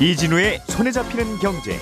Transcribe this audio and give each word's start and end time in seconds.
이진우의 0.00 0.60
손에 0.68 0.92
잡히는 0.92 1.38
경제. 1.38 1.76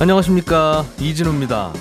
안녕하십니까 0.00 0.84
이진우입니다. 1.00 1.72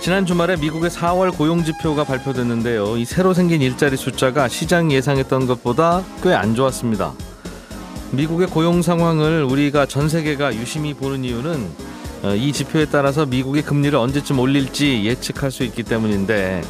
지난 0.00 0.26
주말에 0.26 0.56
미국의 0.56 0.90
4월 0.90 1.36
고용 1.36 1.64
지표가 1.64 2.04
발표됐는데요. 2.04 2.96
이 2.98 3.04
새로 3.04 3.32
생긴 3.32 3.62
일자리 3.62 3.96
숫자가 3.96 4.48
시장 4.48 4.92
예상했던 4.92 5.46
것보다 5.46 6.04
꽤 6.22 6.32
안 6.34 6.54
좋았습니다. 6.54 7.14
미국의 8.12 8.48
고용 8.48 8.82
상황을 8.82 9.42
우리가 9.44 9.86
전 9.86 10.08
세계가 10.08 10.54
유심히 10.54 10.94
보는 10.94 11.24
이유는 11.24 11.54
어, 11.54 11.83
이 12.36 12.52
지표에 12.52 12.86
따라서 12.86 13.26
미국의 13.26 13.62
금리를 13.62 13.96
언제쯤 13.98 14.38
올릴지 14.38 15.04
예측할 15.04 15.50
수 15.50 15.62
있기 15.64 15.82
때문인데 15.82 16.62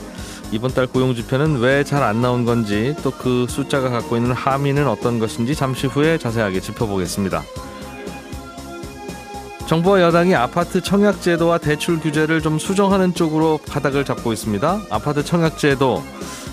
이번 0.53 0.73
달 0.75 0.87
고용 0.87 1.15
지표는 1.15 1.59
왜 1.61 1.85
잘 1.85 2.03
안 2.03 2.21
나온 2.21 2.45
건지 2.45 2.95
또 3.03 3.11
그 3.13 3.47
숫자가 3.49 3.89
갖고 3.91 4.17
있는 4.17 4.33
함의는 4.33 4.87
어떤 4.89 5.19
것인지 5.19 5.55
잠시 5.55 5.87
후에 5.87 6.19
자세하게 6.19 6.61
짚어보겠습니다. 6.61 7.43
정부와 9.67 10.03
여당이 10.03 10.35
아파트 10.35 10.83
청약 10.83 11.23
제도와 11.23 11.57
대출 11.59 11.99
규제를 11.99 12.43
좀 12.43 12.59
수정하는 12.59 13.15
쪽으로 13.15 13.59
가닥을 13.67 14.05
잡고 14.05 14.33
있습니다. 14.33 14.83
아파트 14.91 15.25
청약 15.25 15.57
제도 15.59 16.05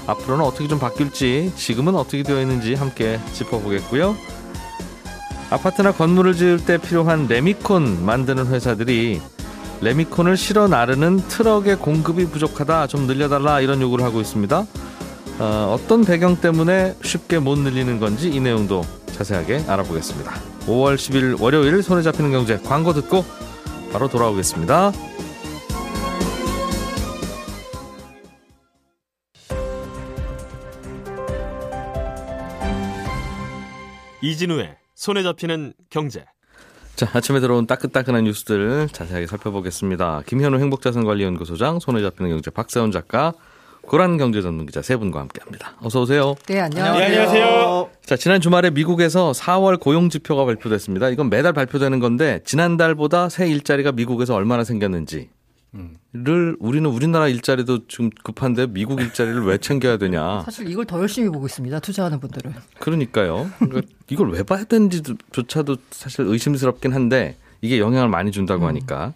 앞으로는 0.08 0.46
어떻게 0.46 0.68
좀 0.68 0.80
바뀔지 0.80 1.52
지금은 1.58 1.96
어떻게 1.96 2.24
되어 2.24 2.40
있는지 2.42 2.74
함께 2.74 3.20
짚어보겠고요. 3.34 4.16
아파트나 5.52 5.92
건물을 5.92 6.34
지을 6.34 6.66
때 6.66 6.78
필요한 6.78 7.28
레미콘 7.28 8.06
만드는 8.06 8.48
회사들이 8.48 9.22
레미콘을 9.82 10.38
실어 10.38 10.70
나르는 10.70 11.18
트럭의 11.28 11.76
공급이 11.78 12.26
부족하다 12.28 12.88
좀 12.88 13.06
늘려달라 13.06 13.60
이런 13.60 13.82
요구를 13.82 14.06
하고 14.06 14.22
있습니다. 14.22 14.66
어, 15.40 15.78
어떤 15.78 16.06
배경 16.06 16.38
때문에 16.38 16.96
쉽게 17.04 17.40
못 17.40 17.60
늘리는 17.60 18.00
건지 18.00 18.30
이 18.30 18.40
내용도 18.40 18.84
자세하게 19.08 19.66
알아보겠습니다. 19.68 20.32
5월 20.68 20.96
10일 20.96 21.42
월요일 21.42 21.84
손에 21.84 22.02
잡히는 22.02 22.32
경제 22.32 22.58
광고 22.58 22.94
듣고 22.94 23.26
바로 23.92 24.08
돌아오겠습니다. 24.08 24.94
이진우의 34.22 34.81
손에 35.02 35.24
잡히는 35.24 35.74
경제. 35.90 36.26
자, 36.96 37.10
아침에 37.12 37.40
들어온 37.40 37.66
따끈따끈한 37.66 38.26
뉴스들 38.26 38.88
자세하게 38.92 39.26
살펴보겠습니다. 39.26 40.22
김현우 40.28 40.60
행복자산관리연구소장, 40.60 41.80
손에 41.80 42.04
잡히는 42.04 42.30
경제 42.30 42.52
박세훈 42.52 42.92
작가, 42.92 43.34
고란 43.82 44.18
경제 44.18 44.44
전문 44.44 44.68
기자 44.68 44.84
세 44.84 44.96
분과 44.98 45.20
함께 45.20 45.40
합니다. 45.42 45.74
어서 45.82 46.02
오세요. 46.02 46.36
네, 46.46 46.60
안녕하세요. 46.60 47.00
네, 47.00 47.06
안녕하세요. 47.06 47.90
자, 48.06 48.16
지난 48.16 48.42
주말에 48.42 48.70
미국에서 48.70 49.32
4월 49.32 49.80
고용 49.80 50.10
지표가 50.10 50.46
발표됐습니다. 50.46 51.10
이건 51.10 51.32
매달 51.32 51.52
발표되는 51.54 52.00
건데 52.00 52.42
지난달보다 52.46 53.30
새 53.30 53.50
일자리가 53.50 53.94
미국에서 53.94 54.36
얼마나 54.36 54.64
생겼는지. 54.64 55.30
를 56.14 56.58
우리는 56.60 56.90
우리나라 56.90 57.30
일자리도 57.30 57.88
지금 57.88 58.10
급한데 58.24 58.68
미국 58.68 59.00
일자리를 59.00 59.42
왜 59.46 59.58
챙겨야 59.58 59.98
되냐. 59.98 60.42
사실 60.46 60.70
이걸 60.70 60.86
더 60.86 61.00
열심히 61.00 61.30
보고 61.30 61.46
있습니다. 61.46 61.80
투자하는 61.80 62.20
분들은. 62.20 62.54
그러니까요. 62.80 63.50
그러니까 63.60 63.82
이걸 64.10 64.32
왜 64.32 64.44
봐야 64.44 64.66
되는지조차도 64.66 65.78
사실 65.92 66.26
의심스럽긴 66.26 66.92
한데 66.94 67.38
이게 67.62 67.80
영향을 67.80 68.10
많이 68.10 68.32
준다고 68.32 68.68
하니까. 68.68 69.14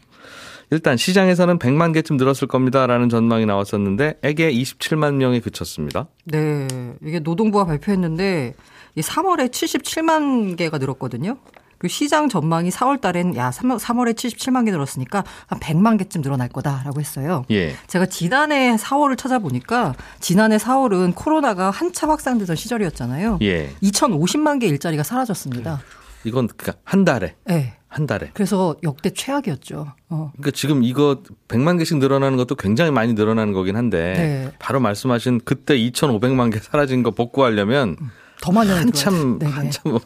일단 0.72 0.95
시장에서는 0.95 1.59
100만 1.59 1.94
개쯤 1.94 2.17
늘었을 2.17 2.47
겁니다라는 2.47 3.09
전망이 3.09 3.46
나왔었는데 3.46 4.19
애게 4.24 4.52
27만 4.53 5.16
명에 5.16 5.41
그쳤습니다. 5.41 6.08
네. 6.24 6.68
이게 7.03 7.19
노동부가 7.19 7.66
발표했는데 7.66 8.56
이 8.96 9.02
3월에 9.02 9.52
77만 9.52 10.56
개가 10.56 10.78
늘었거든요. 10.78 11.38
그 11.78 11.88
시장 11.88 12.30
전망이 12.30 12.69
4월 12.69 13.02
달엔 13.02 13.36
야, 13.36 13.52
3, 13.52 13.78
3월에 13.78 14.16
77만 14.16 14.66
개 14.66 14.72
늘었으니까 14.72 15.24
한 15.47 15.59
100만 15.59 15.97
개쯤 15.97 16.22
늘어날 16.22 16.50
거다라고 16.50 17.00
했어요. 17.00 17.46
예. 17.52 17.75
제가 17.88 18.06
지난해 18.06 18.75
4월을 18.75 19.18
찾아보니까 19.18 19.96
지난해 20.19 20.58
4월은 20.58 21.14
코로나가 21.16 21.69
한참 21.69 22.09
확산되던 22.09 22.56
시절이었잖아요. 22.56 23.40
예. 23.41 23.69
2,050만 23.81 24.59
개 24.59 24.68
일자리가 24.68 25.03
사라졌습니다. 25.03 25.81
이건 26.24 26.47
그러니까 26.47 26.80
한 26.84 27.06
달에 27.06 27.35
네. 27.46 27.75
한 27.88 28.08
달에. 28.08 28.31
그래서 28.34 28.75
역대 28.84 29.09
최악이었죠. 29.09 29.94
어. 30.09 30.31
그러니까 30.34 30.52
지금 30.52 30.84
이거 30.84 31.22
100만 31.47 31.78
개씩 31.78 31.97
늘어나는 31.97 32.35
것도 32.38 32.56
굉장히 32.56 32.91
많이 32.91 33.14
늘어나는 33.14 33.53
거긴 33.53 33.78
한데 33.78 34.14
네. 34.18 34.52
바로 34.59 34.81
말씀하신 34.81 35.41
그때 35.46 35.78
2,500만 35.78 36.52
개 36.52 36.59
사라진 36.59 37.03
거 37.03 37.12
복구하려면 37.12 37.96
더 38.41 38.52
많이 38.52 38.69
한참 38.69 39.40
네네. 39.40 39.52
한참 39.52 39.94
뭐 39.94 40.02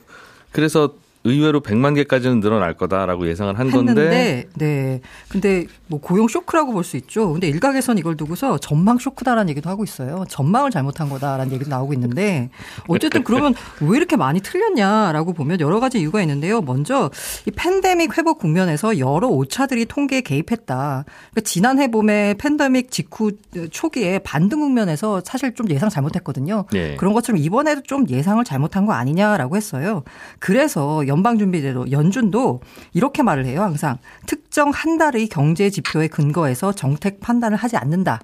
그래서 0.51 0.93
의외로 1.25 1.61
100만 1.61 1.95
개까지는 1.95 2.39
늘어날 2.39 2.75
거다라고 2.75 3.27
예상을 3.27 3.57
한 3.59 3.69
건데 3.69 3.91
했는데 3.91 4.47
네. 4.55 5.01
근데 5.29 5.65
뭐 5.87 5.99
고용 5.99 6.27
쇼크라고 6.27 6.71
볼 6.71 6.83
수 6.83 6.95
있죠. 6.97 7.33
근데 7.33 7.47
일각에선 7.47 7.97
이걸 7.97 8.15
두고서 8.15 8.57
전망 8.57 8.97
쇼크다라는 8.97 9.49
얘기도 9.49 9.69
하고 9.69 9.83
있어요. 9.83 10.23
전망을 10.29 10.71
잘못한 10.71 11.09
거다라는 11.09 11.51
얘기도 11.51 11.69
나오고 11.69 11.93
있는데 11.93 12.49
어쨌든 12.87 13.23
그러면 13.23 13.53
왜 13.81 13.97
이렇게 13.97 14.15
많이 14.15 14.39
틀렸냐라고 14.39 15.33
보면 15.33 15.59
여러 15.59 15.79
가지 15.79 15.99
이유가 15.99 16.21
있는데요. 16.21 16.61
먼저 16.61 17.11
이 17.45 17.51
팬데믹 17.51 18.17
회복 18.17 18.39
국면에서 18.39 18.97
여러 18.97 19.27
오차들이 19.27 19.85
통계에 19.85 20.21
개입했다. 20.21 21.03
그러니까 21.05 21.41
지난해 21.43 21.91
봄에 21.91 22.35
팬데믹 22.35 22.91
직후 22.91 23.33
초기에 23.69 24.19
반등 24.19 24.61
국면에서 24.61 25.21
사실 25.25 25.53
좀 25.53 25.69
예상 25.69 25.89
잘못했거든요. 25.89 26.65
네. 26.71 26.95
그런 26.95 27.13
것처럼 27.13 27.39
이번에도 27.41 27.81
좀 27.81 28.07
예상을 28.07 28.41
잘못한 28.45 28.85
거 28.85 28.93
아니냐라고 28.93 29.57
했어요. 29.57 30.03
그래서 30.39 31.05
연방준비제도 31.09 31.91
연준도 31.91 32.61
이렇게 32.93 33.21
말을 33.23 33.45
해요. 33.45 33.61
항상 33.63 33.97
특정 34.27 34.69
한 34.73 34.97
달의 34.97 35.27
경제 35.27 35.69
지표에 35.69 36.07
근거해서 36.07 36.71
정책 36.71 37.19
판단을 37.19 37.57
하지 37.57 37.75
않는다. 37.75 38.21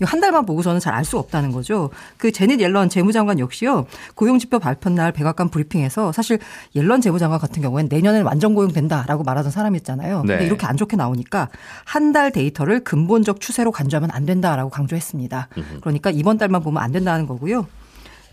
한 0.00 0.20
달만 0.20 0.46
보고서는 0.46 0.78
잘 0.78 0.94
알 0.94 1.04
수가 1.04 1.18
없다는 1.18 1.50
거죠. 1.50 1.90
그 2.18 2.30
제닛 2.30 2.60
옐런 2.60 2.88
재무장관 2.88 3.40
역시요. 3.40 3.84
고용지표 4.14 4.60
발표 4.60 4.90
날 4.90 5.10
백악관 5.10 5.48
브리핑에서 5.48 6.12
사실 6.12 6.38
옐런 6.76 7.00
재무장관 7.00 7.40
같은 7.40 7.60
경우에는 7.62 7.88
내년에는 7.90 8.24
완전 8.24 8.54
고용된다라고 8.54 9.24
말하던 9.24 9.50
사람이었잖아요. 9.50 10.20
근데 10.20 10.36
네. 10.38 10.46
이렇게 10.46 10.66
안 10.66 10.76
좋게 10.76 10.96
나오니까 10.96 11.48
한 11.84 12.12
달 12.12 12.30
데이터를 12.30 12.84
근본적 12.84 13.40
추세로 13.40 13.72
간주하면 13.72 14.10
안 14.12 14.24
된다라고 14.24 14.70
강조했습니다. 14.70 15.48
그러니까 15.80 16.10
이번 16.10 16.38
달만 16.38 16.62
보면 16.62 16.80
안 16.80 16.92
된다는 16.92 17.26
거고요. 17.26 17.66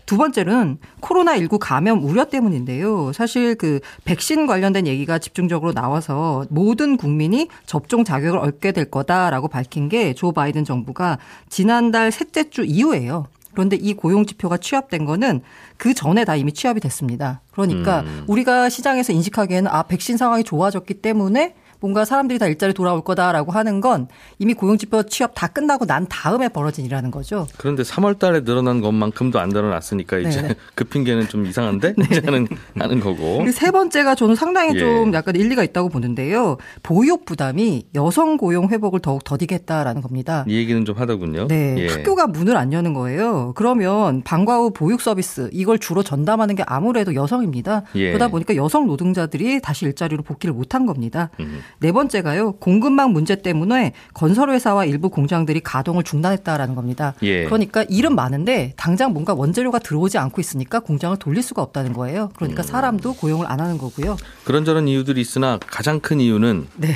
두 0.06 0.16
번째는 0.16 0.78
코로나19 1.00 1.58
감염 1.60 2.02
우려 2.04 2.24
때문인데요. 2.24 3.12
사실 3.12 3.56
그 3.56 3.80
백신 4.04 4.46
관련된 4.46 4.86
얘기가 4.86 5.18
집중적으로 5.18 5.72
나와서 5.72 6.46
모든 6.48 6.96
국민이 6.96 7.48
접종 7.66 8.04
자격을 8.04 8.38
얻게 8.38 8.72
될 8.72 8.90
거다라고 8.90 9.48
밝힌 9.48 9.88
게 9.88 10.14
조 10.14 10.32
바이든 10.32 10.64
정부가 10.64 11.18
지난달 11.48 12.12
셋째 12.12 12.48
주 12.48 12.64
이후예요. 12.64 13.26
그런데 13.52 13.76
이 13.76 13.94
고용 13.94 14.26
지표가 14.26 14.58
취합된 14.58 15.04
거는 15.04 15.40
그 15.76 15.94
전에 15.94 16.24
다 16.24 16.36
이미 16.36 16.52
취합이 16.52 16.78
됐습니다. 16.80 17.40
그러니까 17.52 18.04
우리가 18.26 18.68
시장에서 18.68 19.12
인식하기에는 19.12 19.70
아 19.70 19.82
백신 19.84 20.16
상황이 20.16 20.44
좋아졌기 20.44 20.94
때문에 20.94 21.54
뭔가 21.80 22.04
사람들이 22.04 22.38
다 22.38 22.46
일자리 22.46 22.72
돌아올 22.72 23.02
거다라고 23.02 23.52
하는 23.52 23.80
건 23.80 24.08
이미 24.38 24.54
고용지표 24.54 25.04
취업 25.04 25.32
다 25.34 25.46
끝나고 25.46 25.86
난 25.86 26.06
다음에 26.08 26.48
벌어진 26.48 26.84
일이라는 26.84 27.10
거죠. 27.10 27.46
그런데 27.58 27.82
3월 27.82 28.18
달에 28.18 28.44
늘어난 28.44 28.80
것만큼도 28.80 29.38
안 29.38 29.50
늘어났으니까 29.50 30.18
이제 30.18 30.42
네네. 30.42 30.54
그 30.74 30.84
핑계는 30.84 31.28
좀 31.28 31.46
이상한데 31.46 31.94
하는 32.24 32.46
하는 32.78 33.00
거고. 33.00 33.44
세 33.50 33.70
번째가 33.70 34.14
저는 34.14 34.34
상당히 34.34 34.74
예. 34.74 34.78
좀 34.78 35.12
약간 35.14 35.36
일리가 35.36 35.64
있다고 35.64 35.88
보는데요. 35.88 36.56
보육 36.82 37.24
부담이 37.24 37.86
여성 37.94 38.36
고용 38.36 38.68
회복을 38.68 39.00
더욱 39.00 39.24
더디게 39.24 39.54
했다라는 39.56 40.02
겁니다. 40.02 40.44
이 40.48 40.56
얘기는 40.56 40.84
좀 40.84 40.96
하더군요. 40.96 41.48
네, 41.48 41.74
예. 41.78 41.88
학교가 41.88 42.26
문을 42.26 42.56
안 42.56 42.72
여는 42.72 42.92
거예요. 42.94 43.52
그러면 43.56 44.22
방과 44.22 44.58
후 44.58 44.70
보육 44.70 45.00
서비스 45.00 45.48
이걸 45.52 45.78
주로 45.78 46.02
전담하는 46.02 46.54
게 46.54 46.64
아무래도 46.66 47.14
여성입니다. 47.14 47.82
예. 47.94 48.08
그러다 48.08 48.28
보니까 48.28 48.56
여성 48.56 48.86
노동자들이 48.86 49.60
다시 49.60 49.84
일자리로 49.84 50.22
복귀를 50.22 50.54
못한 50.54 50.86
겁니다. 50.86 51.30
음. 51.40 51.60
네 51.78 51.92
번째가요, 51.92 52.52
공급망 52.52 53.12
문제 53.12 53.36
때문에 53.36 53.92
건설회사와 54.14 54.84
일부 54.84 55.10
공장들이 55.10 55.60
가동을 55.60 56.04
중단했다라는 56.04 56.74
겁니다. 56.74 57.14
예. 57.22 57.44
그러니까 57.44 57.84
일은 57.84 58.14
많은데 58.14 58.74
당장 58.76 59.12
뭔가 59.12 59.34
원재료가 59.34 59.78
들어오지 59.80 60.18
않고 60.18 60.40
있으니까 60.40 60.80
공장을 60.80 61.16
돌릴 61.18 61.42
수가 61.42 61.62
없다는 61.62 61.92
거예요. 61.92 62.30
그러니까 62.36 62.62
음. 62.62 62.64
사람도 62.64 63.14
고용을 63.14 63.46
안 63.50 63.60
하는 63.60 63.78
거고요. 63.78 64.16
그런저런 64.44 64.88
이유들이 64.88 65.20
있으나 65.20 65.58
가장 65.66 66.00
큰 66.00 66.20
이유는 66.20 66.66
네. 66.76 66.94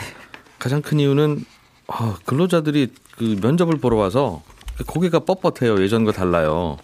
가장 0.58 0.82
큰 0.82 1.00
이유는 1.00 1.44
아, 1.88 2.16
근로자들이 2.24 2.92
그 3.16 3.36
면접을 3.42 3.78
보러 3.78 3.96
와서 3.96 4.42
고개가 4.86 5.20
뻣뻣해요. 5.20 5.80
예전과 5.82 6.12
달라요. 6.12 6.76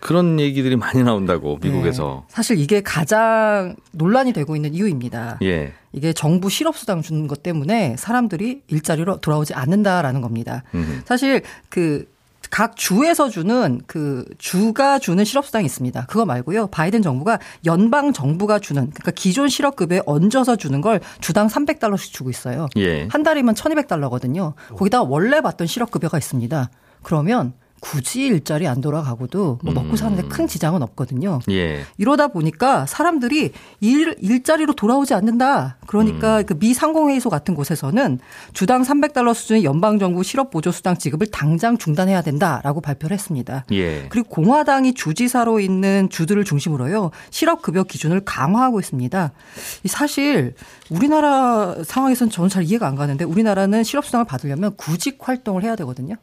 그런 0.00 0.38
얘기들이 0.40 0.76
많이 0.76 1.02
나온다고 1.02 1.58
미국에서. 1.60 2.24
네. 2.26 2.34
사실 2.34 2.58
이게 2.58 2.80
가장 2.80 3.76
논란이 3.92 4.32
되고 4.32 4.54
있는 4.56 4.74
이유입니다. 4.74 5.38
예. 5.42 5.72
이게 5.92 6.12
정부 6.12 6.50
실업수당 6.50 7.02
주는 7.02 7.26
것 7.26 7.42
때문에 7.42 7.96
사람들이 7.98 8.62
일자리로 8.68 9.20
돌아오지 9.20 9.54
않는다라는 9.54 10.20
겁니다. 10.20 10.62
음. 10.74 11.02
사실 11.04 11.42
그각 11.68 12.76
주에서 12.76 13.28
주는 13.28 13.80
그 13.86 14.24
주가 14.38 14.98
주는 14.98 15.24
실업수당이 15.24 15.64
있습니다. 15.64 16.06
그거 16.06 16.24
말고요. 16.24 16.68
바이든 16.68 17.02
정부가 17.02 17.38
연방 17.66 18.12
정부가 18.12 18.58
주는 18.58 18.82
그러니까 18.90 19.10
기존 19.12 19.48
실업급여에 19.48 20.02
얹어서 20.06 20.56
주는 20.56 20.80
걸 20.80 21.00
주당 21.20 21.48
300달러씩 21.48 22.12
주고 22.12 22.30
있어요. 22.30 22.68
예. 22.76 23.08
한 23.10 23.22
달이면 23.22 23.54
1,200달러거든요. 23.54 24.54
거기다가 24.76 25.04
원래 25.04 25.40
받던 25.40 25.66
실업급여가 25.66 26.18
있습니다. 26.18 26.70
그러면 27.02 27.54
굳이 27.80 28.26
일자리 28.26 28.66
안 28.66 28.80
돌아가고도 28.80 29.58
뭐 29.62 29.74
먹고 29.74 29.96
사는데 29.96 30.24
큰 30.28 30.46
지장은 30.46 30.82
없거든요. 30.82 31.40
예. 31.50 31.84
이러다 31.96 32.28
보니까 32.28 32.86
사람들이 32.86 33.52
일, 33.80 34.16
일자리로 34.20 34.74
돌아오지 34.74 35.14
않는다. 35.14 35.78
그러니까 35.86 36.42
그미 36.42 36.74
상공회의소 36.74 37.30
같은 37.30 37.54
곳에서는 37.54 38.18
주당 38.52 38.82
300달러 38.82 39.34
수준의 39.34 39.64
연방정부 39.64 40.22
실업보조수당 40.22 40.98
지급을 40.98 41.28
당장 41.28 41.78
중단해야 41.78 42.22
된다라고 42.22 42.80
발표를 42.80 43.14
했습니다. 43.14 43.64
예. 43.72 44.08
그리고 44.08 44.28
공화당이 44.28 44.94
주지사로 44.94 45.60
있는 45.60 46.08
주들을 46.10 46.42
중심으로요 46.44 47.10
실업급여 47.30 47.84
기준을 47.84 48.20
강화하고 48.24 48.80
있습니다. 48.80 49.32
이 49.84 49.88
사실 49.88 50.54
우리나라 50.90 51.76
상황에서는 51.84 52.30
저는 52.30 52.48
잘 52.48 52.64
이해가 52.64 52.86
안 52.86 52.96
가는데 52.96 53.24
우리나라는 53.24 53.84
실업수당을 53.84 54.26
받으려면 54.26 54.74
구직 54.76 55.18
활동을 55.20 55.62
해야 55.62 55.76
되거든요. 55.76 56.16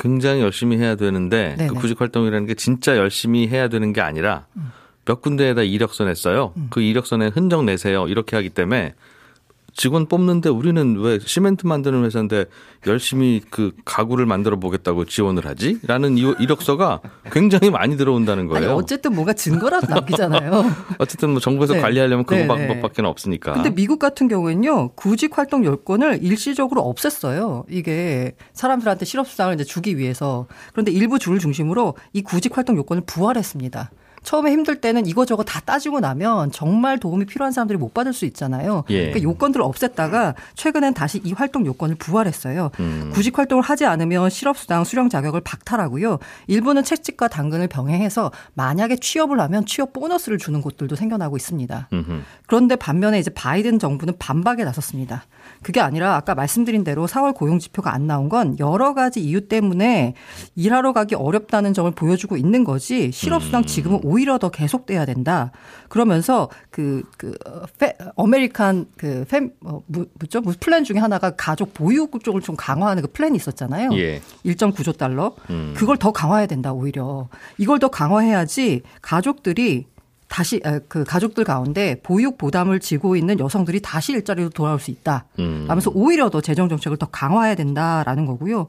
굉장히 0.00 0.40
열심히 0.40 0.78
해야 0.78 0.96
되는데 0.96 1.54
네네. 1.58 1.68
그 1.68 1.74
구직 1.74 2.00
활동이라는 2.00 2.46
게 2.46 2.54
진짜 2.54 2.96
열심히 2.96 3.46
해야 3.46 3.68
되는 3.68 3.92
게 3.92 4.00
아니라 4.00 4.46
몇 5.04 5.20
군데에다 5.20 5.62
이력서 5.62 6.04
냈어요. 6.04 6.54
그 6.70 6.80
이력서에 6.80 7.28
흔적 7.28 7.64
내세요. 7.64 8.08
이렇게 8.08 8.36
하기 8.36 8.50
때문에 8.50 8.94
직원 9.74 10.06
뽑는데 10.06 10.48
우리는 10.48 10.96
왜 10.98 11.18
시멘트 11.18 11.66
만드는 11.66 12.04
회사인데 12.04 12.46
열심히 12.86 13.40
그 13.50 13.72
가구를 13.84 14.26
만들어 14.26 14.58
보겠다고 14.58 15.04
지원을 15.04 15.46
하지? 15.46 15.78
라는 15.86 16.18
이- 16.18 16.34
이력서가 16.40 17.00
굉장히 17.32 17.70
많이 17.70 17.96
들어온다는 17.96 18.44
아니 18.44 18.48
거예요. 18.50 18.74
어쨌든 18.74 19.14
뭔가 19.14 19.32
증거라도 19.32 19.86
남기잖아요. 19.88 20.64
어쨌든 20.98 21.30
뭐 21.30 21.40
정부에서 21.40 21.74
네. 21.74 21.80
관리하려면 21.80 22.24
그 22.24 22.34
네, 22.34 22.42
네. 22.42 22.46
방법밖에 22.46 23.02
없으니까. 23.02 23.52
근데 23.52 23.70
미국 23.74 23.98
같은 23.98 24.28
경우에는요 24.28 24.92
구직 24.94 25.36
활동 25.38 25.64
요건을 25.64 26.22
일시적으로 26.22 26.82
없앴어요. 26.94 27.64
이게 27.70 28.34
사람들한테 28.52 29.04
실업수당을 29.04 29.54
이제 29.54 29.64
주기 29.64 29.96
위해서 29.98 30.46
그런데 30.72 30.92
일부 30.92 31.18
주를 31.18 31.38
중심으로 31.38 31.94
이 32.12 32.22
구직 32.22 32.56
활동 32.56 32.76
요건을 32.76 33.02
부활했습니다. 33.06 33.90
처음에 34.22 34.52
힘들 34.52 34.80
때는 34.80 35.06
이거저거 35.06 35.42
다 35.42 35.60
따지고 35.60 36.00
나면 36.00 36.52
정말 36.52 36.98
도움이 36.98 37.26
필요한 37.26 37.52
사람들이 37.52 37.78
못 37.78 37.94
받을 37.94 38.12
수 38.12 38.24
있잖아요. 38.26 38.84
예. 38.90 39.10
그러니까 39.10 39.22
요건들을 39.22 39.64
없앴다가 39.64 40.34
최근엔 40.54 40.94
다시 40.94 41.20
이 41.24 41.32
활동 41.32 41.66
요건을 41.66 41.96
부활했어요. 41.96 42.70
음. 42.80 43.10
구직 43.12 43.38
활동을 43.38 43.62
하지 43.62 43.86
않으면 43.86 44.30
실업수당 44.30 44.84
수령 44.84 45.08
자격을 45.08 45.40
박탈하고요. 45.40 46.18
일부는 46.46 46.84
채찍과 46.84 47.28
당근을 47.28 47.68
병행해서 47.68 48.30
만약에 48.54 48.96
취업을 48.96 49.40
하면 49.40 49.64
취업 49.66 49.92
보너스를 49.92 50.38
주는 50.38 50.60
곳들도 50.60 50.96
생겨나고 50.96 51.36
있습니다. 51.36 51.88
음흠. 51.92 52.20
그런데 52.46 52.76
반면에 52.76 53.18
이제 53.18 53.30
바이든 53.30 53.78
정부는 53.78 54.14
반박에 54.18 54.64
나섰습니다. 54.64 55.24
그게 55.62 55.80
아니라 55.80 56.16
아까 56.16 56.34
말씀드린 56.34 56.84
대로 56.84 57.06
4월 57.06 57.34
고용 57.34 57.58
지표가 57.58 57.92
안 57.92 58.06
나온 58.06 58.28
건 58.28 58.56
여러 58.58 58.94
가지 58.94 59.20
이유 59.20 59.48
때문에 59.48 60.14
일하러 60.56 60.92
가기 60.92 61.14
어렵다는 61.14 61.74
점을 61.74 61.90
보여주고 61.90 62.36
있는 62.36 62.64
거지 62.64 63.12
실업수당 63.12 63.64
지급은 63.64 64.00
오히려 64.02 64.38
더 64.38 64.50
계속돼야 64.50 65.04
된다. 65.04 65.52
그러면서 65.88 66.48
그, 66.70 67.02
그, 67.18 67.34
어, 67.46 67.62
페, 67.78 67.94
American 68.14 68.86
그, 68.96 69.24
fam, 69.28 69.52
어, 69.64 69.82
뭐, 69.86 70.06
뭐죠? 70.18 70.40
무슨 70.40 70.58
플랜 70.60 70.84
중에 70.84 70.98
하나가 70.98 71.30
가족 71.30 71.74
보육 71.74 72.22
쪽을 72.22 72.40
좀 72.40 72.54
강화하는 72.56 73.02
그 73.02 73.08
플랜이 73.12 73.36
있었잖아요. 73.36 73.90
예. 73.94 74.20
1.9조 74.44 74.96
달러. 74.96 75.34
음. 75.50 75.74
그걸 75.76 75.96
더 75.96 76.12
강화해야 76.12 76.46
된다, 76.46 76.72
오히려. 76.72 77.28
이걸 77.58 77.78
더 77.80 77.88
강화해야지 77.88 78.82
가족들이 79.02 79.86
다시 80.30 80.60
에, 80.64 80.78
그 80.88 81.02
가족들 81.04 81.44
가운데 81.44 82.00
보육 82.02 82.38
부담을 82.38 82.78
지고 82.78 83.16
있는 83.16 83.38
여성들이 83.40 83.80
다시 83.82 84.12
일자리로 84.12 84.50
돌아올 84.50 84.78
수 84.78 84.90
있다. 84.92 85.24
음. 85.40 85.64
라면서 85.68 85.90
오히려 85.92 86.30
더 86.30 86.40
재정 86.40 86.68
정책을 86.68 86.96
더 86.96 87.06
강화해야 87.06 87.56
된다라는 87.56 88.26
거고요. 88.26 88.68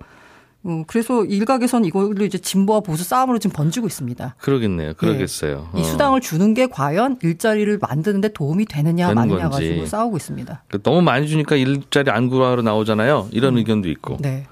어, 0.63 0.83
그래서 0.87 1.23
일각에선 1.23 1.85
이걸로 1.85 2.25
이제 2.25 2.39
진보와 2.39 2.81
보수 2.81 3.03
싸움으로 3.03 3.37
지금 3.39 3.55
번지고 3.55 3.85
있습니다. 3.87 4.35
그러겠네요. 4.39 4.93
그러겠어요. 4.95 5.69
이 5.75 5.81
어. 5.81 5.83
수당을 5.83 6.21
주는 6.21 6.53
게 6.55 6.65
과연 6.67 7.19
일자리를 7.21 7.77
만드는데 7.79 8.33
도움이 8.33 8.65
되느냐 8.65 9.13
마느냐. 9.13 9.49
가지고 9.49 9.85
싸우고 9.85 10.17
있습니다. 10.17 10.63
그 10.67 10.81
너무 10.81 11.01
많이 11.03 11.27
주니까 11.27 11.55
일자리 11.55 12.09
안 12.09 12.27
구하러 12.27 12.63
나오잖아요. 12.63 13.29
이런 13.31 13.57
의견도 13.57 13.87
있고. 13.89 14.17
네. 14.19 14.47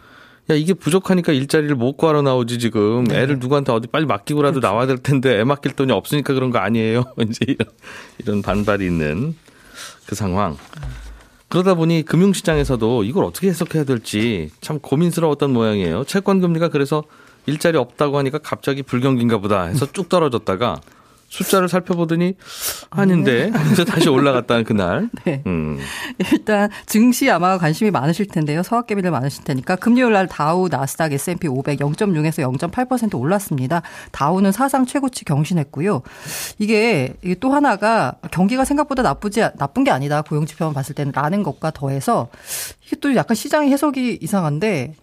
야 0.50 0.56
이게 0.56 0.74
부족하니까 0.74 1.32
일자리를 1.32 1.76
못 1.76 1.96
구하러 1.96 2.22
나오지 2.22 2.58
지금. 2.58 3.04
네. 3.04 3.20
애를 3.22 3.38
누구한테 3.40 3.72
어디 3.72 3.88
빨리 3.88 4.06
맡기고라도 4.06 4.60
나와야 4.60 4.88
될 4.88 4.98
텐데 4.98 5.40
애 5.40 5.44
맡길 5.44 5.74
돈이 5.74 5.92
없으니까 5.92 6.34
그런 6.34 6.50
거 6.50 6.58
아니에요. 6.58 7.04
이제 7.22 7.46
이런, 7.48 7.68
이런 8.18 8.42
반발이 8.42 8.86
있는 8.86 9.36
그 10.08 10.16
상황. 10.16 10.58
그러다 11.50 11.76
보니 11.76 12.04
금융시장에서도 12.04 13.04
이걸 13.04 13.26
어떻게 13.26 13.48
해석해야 13.48 13.84
될지 13.84 14.50
참 14.62 14.80
고민스러웠던 14.80 15.52
모양이에요. 15.52 16.04
채권 16.06 16.40
금리가 16.42 16.70
그래서 16.70 17.04
일자리 17.46 17.78
없다고 17.78 18.18
하니까 18.18 18.40
갑자기 18.40 18.84
불경기인가 18.84 19.40
보다 19.40 19.64
해서 19.64 19.88
쭉 19.92 20.10
떨어졌다가 20.10 20.80
숫자를 21.30 21.70
살펴보더니 21.70 22.34
아닌데 22.90 23.52
그래서 23.54 23.86
다시 23.86 24.10
올라갔다는 24.10 24.64
그날 24.64 25.10
네. 25.24 25.44
음. 25.46 25.78
일단 26.32 26.70
증시 26.86 27.30
아마 27.30 27.58
관심이 27.58 27.92
많으실 27.92 28.28
텐데요. 28.28 28.64
서학개비들 28.64 29.12
많으실 29.12 29.44
테니까 29.44 29.76
금요일 29.76 30.14
날 30.14 30.28
다우 30.28 30.68
나스닥 30.68 31.14
S&P 31.14 31.48
500 31.48 31.80
0.6에서 31.80 32.58
0.8% 32.58 33.18
올랐습니다. 33.20 33.82
다우는 34.12 34.52
사상 34.52 34.86
최고치 34.86 35.24
경신했고요. 35.26 36.02
이게 36.58 37.14
이게 37.22 37.36
또 37.36 37.54
하나가 37.54 38.16
경기가 38.32 38.66
생각보다 38.66 39.04
나쁘지 39.04 39.42
나쁜 39.58 39.84
게 39.84 39.92
아니다. 39.92 40.22
고용 40.24 40.46
지표만 40.46 40.74
봤을 40.74 40.96
때는 40.96 41.12
라는 41.16 41.44
것과 41.44 41.72
더해서 41.72 42.30
이게 42.86 42.96
또 43.00 43.16
약간 43.16 43.36
시장의 43.36 43.72
해석이 43.72 44.20
이상한데 44.22 44.96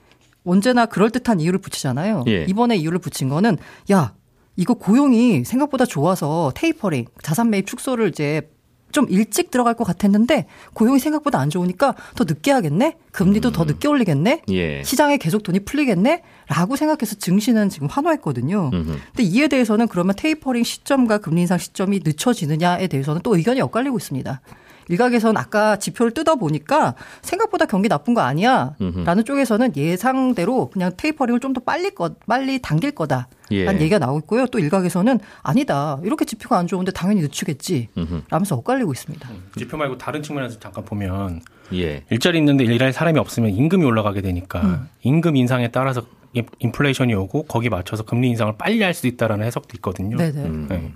언제나 0.45 0.87
그럴 0.87 1.11
듯한 1.11 1.41
이유를 1.41 1.61
붙이잖아요. 1.61 2.25
예. 2.29 2.45
이번에 2.49 2.77
이유를 2.77 2.99
붙인 2.99 3.29
거는 3.29 3.59
야 3.93 4.13
이거 4.57 4.75
고용이 4.75 5.45
생각보다 5.45 5.85
좋아서 5.85 6.53
테이퍼링 6.55 7.07
자산 7.23 7.51
매입 7.51 7.67
축소를 7.67 8.09
이제 8.09 8.51
좀 8.93 9.07
일찍 9.11 9.51
들어갈 9.51 9.75
것 9.75 9.85
같았는데 9.85 10.47
고용이 10.73 10.99
생각보다 10.99 11.39
안 11.39 11.51
좋으니까 11.51 11.95
더 12.15 12.25
늦게 12.25 12.51
하겠네? 12.51 12.97
금리도 13.13 13.53
더 13.53 13.65
늦게 13.65 13.89
올리겠네? 13.89 14.43
예. 14.51 14.83
시장에 14.85 15.19
계속 15.19 15.43
돈이 15.43 15.61
풀리겠네? 15.61 16.23
라고 16.49 16.77
생각해서 16.77 17.17
증시는 17.17 17.69
지금 17.69 17.89
환호했거든요. 17.89 18.71
음흠. 18.73 18.99
근데 19.15 19.23
이에 19.23 19.49
대해서는 19.49 19.89
그러면 19.89 20.15
테이퍼링 20.17 20.63
시점과 20.63 21.19
금리 21.19 21.43
인상 21.43 21.59
시점이 21.59 22.01
늦춰지느냐에 22.05 22.87
대해서는 22.87 23.21
또 23.23 23.37
의견이 23.37 23.61
엇갈리고 23.61 23.99
있습니다. 23.99 24.41
일각에서는 24.89 25.37
아까 25.37 25.77
지표를 25.77 26.13
뜯어 26.13 26.37
보니까 26.37 26.95
생각보다 27.23 27.67
경기 27.67 27.89
나쁜 27.89 28.15
거 28.15 28.21
아니야. 28.21 28.75
음흠. 28.81 29.01
라는 29.05 29.25
쪽에서는 29.25 29.77
예상대로 29.77 30.71
그냥 30.71 30.93
테이퍼링을 30.97 31.41
좀 31.41 31.53
더 31.53 31.61
빨리 31.61 31.91
거, 31.95 32.11
빨리 32.27 32.61
당길 32.61 32.91
거다. 32.93 33.29
예. 33.51 33.65
라는 33.65 33.81
얘기가 33.81 33.99
나오고 33.99 34.19
있고요. 34.21 34.47
또 34.49 34.59
일각에서는 34.59 35.19
아니다. 35.43 35.99
이렇게 36.05 36.25
지표가 36.25 36.59
안 36.59 36.67
좋은데 36.67 36.93
당연히 36.93 37.21
늦추겠지. 37.23 37.89
라면서 38.29 38.57
엇갈리고 38.57 38.93
있습니다. 38.93 39.29
지표 39.57 39.77
말고 39.77 39.97
다른 39.99 40.23
측면에서 40.23 40.59
잠깐 40.59 40.85
보면 40.85 41.41
예. 41.73 42.05
일자리 42.11 42.39
있는데 42.39 42.65
일할 42.65 42.93
사람이 42.93 43.19
없으면 43.19 43.51
임금이 43.53 43.85
올라가게 43.85 44.21
되니까 44.21 44.61
음. 44.63 44.89
임금 45.03 45.37
인상에 45.37 45.69
따라서 45.69 46.03
인- 46.35 46.45
인플레이션이 46.59 47.15
오고 47.15 47.45
거기 47.45 47.71
맞춰서 47.71 48.03
금리 48.03 48.29
인상을 48.31 48.55
빨리 48.59 48.83
할 48.83 48.93
수 48.93 49.07
있다라는 49.07 49.47
해석도 49.47 49.69
있거든요. 49.77 50.17
네네. 50.19 50.43
음. 50.43 50.67
네. 50.69 50.93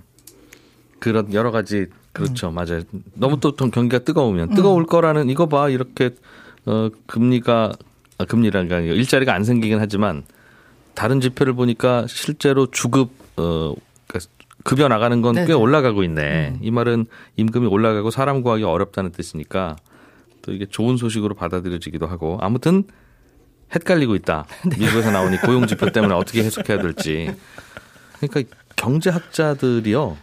그런 1.01 1.33
여러 1.33 1.51
가지 1.51 1.87
그렇죠 2.13 2.49
음. 2.49 2.53
맞아요 2.53 2.81
너무 3.15 3.39
또좀 3.39 3.71
경기가 3.71 4.03
뜨거우면 4.03 4.53
뜨거울 4.53 4.85
거라는 4.85 5.29
이거 5.29 5.47
봐 5.47 5.67
이렇게 5.67 6.11
어 6.65 6.89
금리가 7.07 7.71
아, 8.19 8.25
금리라는 8.25 8.67
게 8.69 8.75
아니라 8.75 8.93
일자리가 8.93 9.33
안 9.33 9.43
생기긴 9.43 9.79
하지만 9.79 10.23
다른 10.93 11.19
지표를 11.19 11.53
보니까 11.53 12.05
실제로 12.07 12.69
주급 12.69 13.09
어 13.37 13.73
그러니까 14.07 14.31
급여 14.63 14.87
나가는 14.87 15.19
건 15.21 15.33
꽤. 15.47 15.53
음. 15.53 15.59
올라가고 15.59 16.03
있네 16.03 16.59
이 16.61 16.69
말은 16.69 17.07
임금이 17.35 17.65
올라가고 17.65 18.11
사람 18.11 18.43
구하기 18.43 18.63
어렵다는 18.63 19.11
뜻이니까 19.11 19.77
또 20.43 20.53
이게 20.53 20.67
좋은 20.67 20.97
소식으로 20.97 21.33
받아들여지기도 21.33 22.05
하고 22.05 22.37
아무튼 22.41 22.83
헷갈리고 23.73 24.13
있다 24.15 24.45
네. 24.69 24.77
미국에서 24.77 25.09
나오니 25.09 25.37
고용 25.37 25.65
지표 25.65 25.89
때문에 25.91 26.13
어떻게 26.13 26.43
해석해야 26.43 26.79
될지 26.79 27.33
그러니까 28.19 28.55
경제학자들이요. 28.75 30.17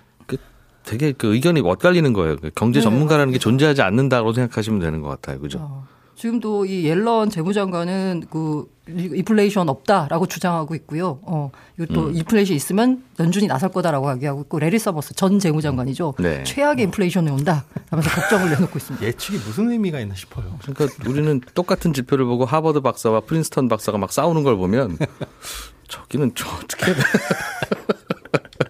그 0.88 0.90
되게 0.90 1.12
그 1.12 1.35
의견이 1.35 1.61
엇갈리는 1.61 2.12
거예요. 2.12 2.37
그 2.37 2.50
경제 2.54 2.80
네, 2.80 2.85
전문가라는 2.85 3.33
게 3.33 3.38
존재하지 3.38 3.83
않는다고 3.83 4.33
생각하시면 4.33 4.80
되는 4.80 5.02
것 5.02 5.09
같아요. 5.09 5.38
그죠? 5.38 5.59
어, 5.61 5.87
지금도 6.16 6.64
이 6.64 6.85
옐런 6.85 7.28
재무장관은 7.30 8.25
그 8.30 8.66
인플레이션 8.88 9.68
없다라고 9.68 10.26
주장하고 10.26 10.75
있고요. 10.76 11.21
어, 11.23 11.50
이것도 11.78 12.07
음. 12.07 12.16
인플레이션 12.16 12.57
있으면 12.57 13.04
연준이 13.21 13.47
나설 13.47 13.71
거다라고 13.71 14.11
얘기하고 14.14 14.40
있고 14.42 14.59
래리 14.59 14.78
서머스 14.78 15.14
전 15.14 15.38
재무장관이죠. 15.38 16.14
네. 16.18 16.42
최악의 16.45 16.87
인플레이션이 16.87 17.30
온다. 17.30 17.64
하면서 17.90 18.11
걱정을 18.11 18.50
내놓고 18.50 18.78
있습니다. 18.78 19.07
예측이 19.07 19.38
무슨 19.38 19.71
의미가 19.71 20.00
있나 20.00 20.14
싶어요. 20.14 20.59
그러니까 20.62 20.88
우리는 21.09 21.40
똑같은 21.54 21.92
지표를 21.92 22.25
보고 22.25 22.47
하버드 22.47 22.80
박사와 22.80 23.21
프린스턴 23.21 23.68
박사가 23.68 23.99
막 23.99 24.11
싸우는 24.11 24.42
걸 24.42 24.57
보면 24.57 24.97
저기는 25.88 26.33
저 26.35 26.49
어떻게 26.49 26.87
해야 26.87 26.95
돼? 26.95 27.02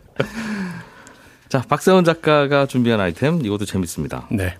자, 1.49 1.63
박세원 1.67 2.05
작가가 2.05 2.67
준비한 2.67 3.01
아이템 3.01 3.45
이것도 3.45 3.65
재밌습니다. 3.65 4.27
네. 4.31 4.57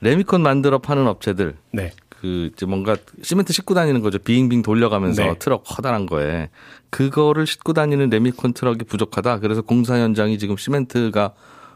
레미콘 0.00 0.42
만들어 0.42 0.78
파는 0.78 1.06
업체들 1.06 1.56
네. 1.72 1.92
그 2.08 2.50
이제 2.52 2.66
뭔가 2.66 2.96
시멘트 3.22 3.52
싣고 3.52 3.74
다니는 3.74 4.00
거죠. 4.00 4.18
빙빙 4.18 4.62
돌려가면서 4.62 5.22
네. 5.22 5.34
트럭 5.38 5.64
커다란 5.64 6.06
거에 6.06 6.50
그거를 6.90 7.46
싣고 7.46 7.72
다니는 7.72 8.10
레미콘 8.10 8.52
트럭이 8.52 8.78
부족하다. 8.86 9.38
그래서 9.40 9.62
공사 9.62 9.96
현장이 9.98 10.38
지금 10.38 10.56
시멘트가 10.56 11.32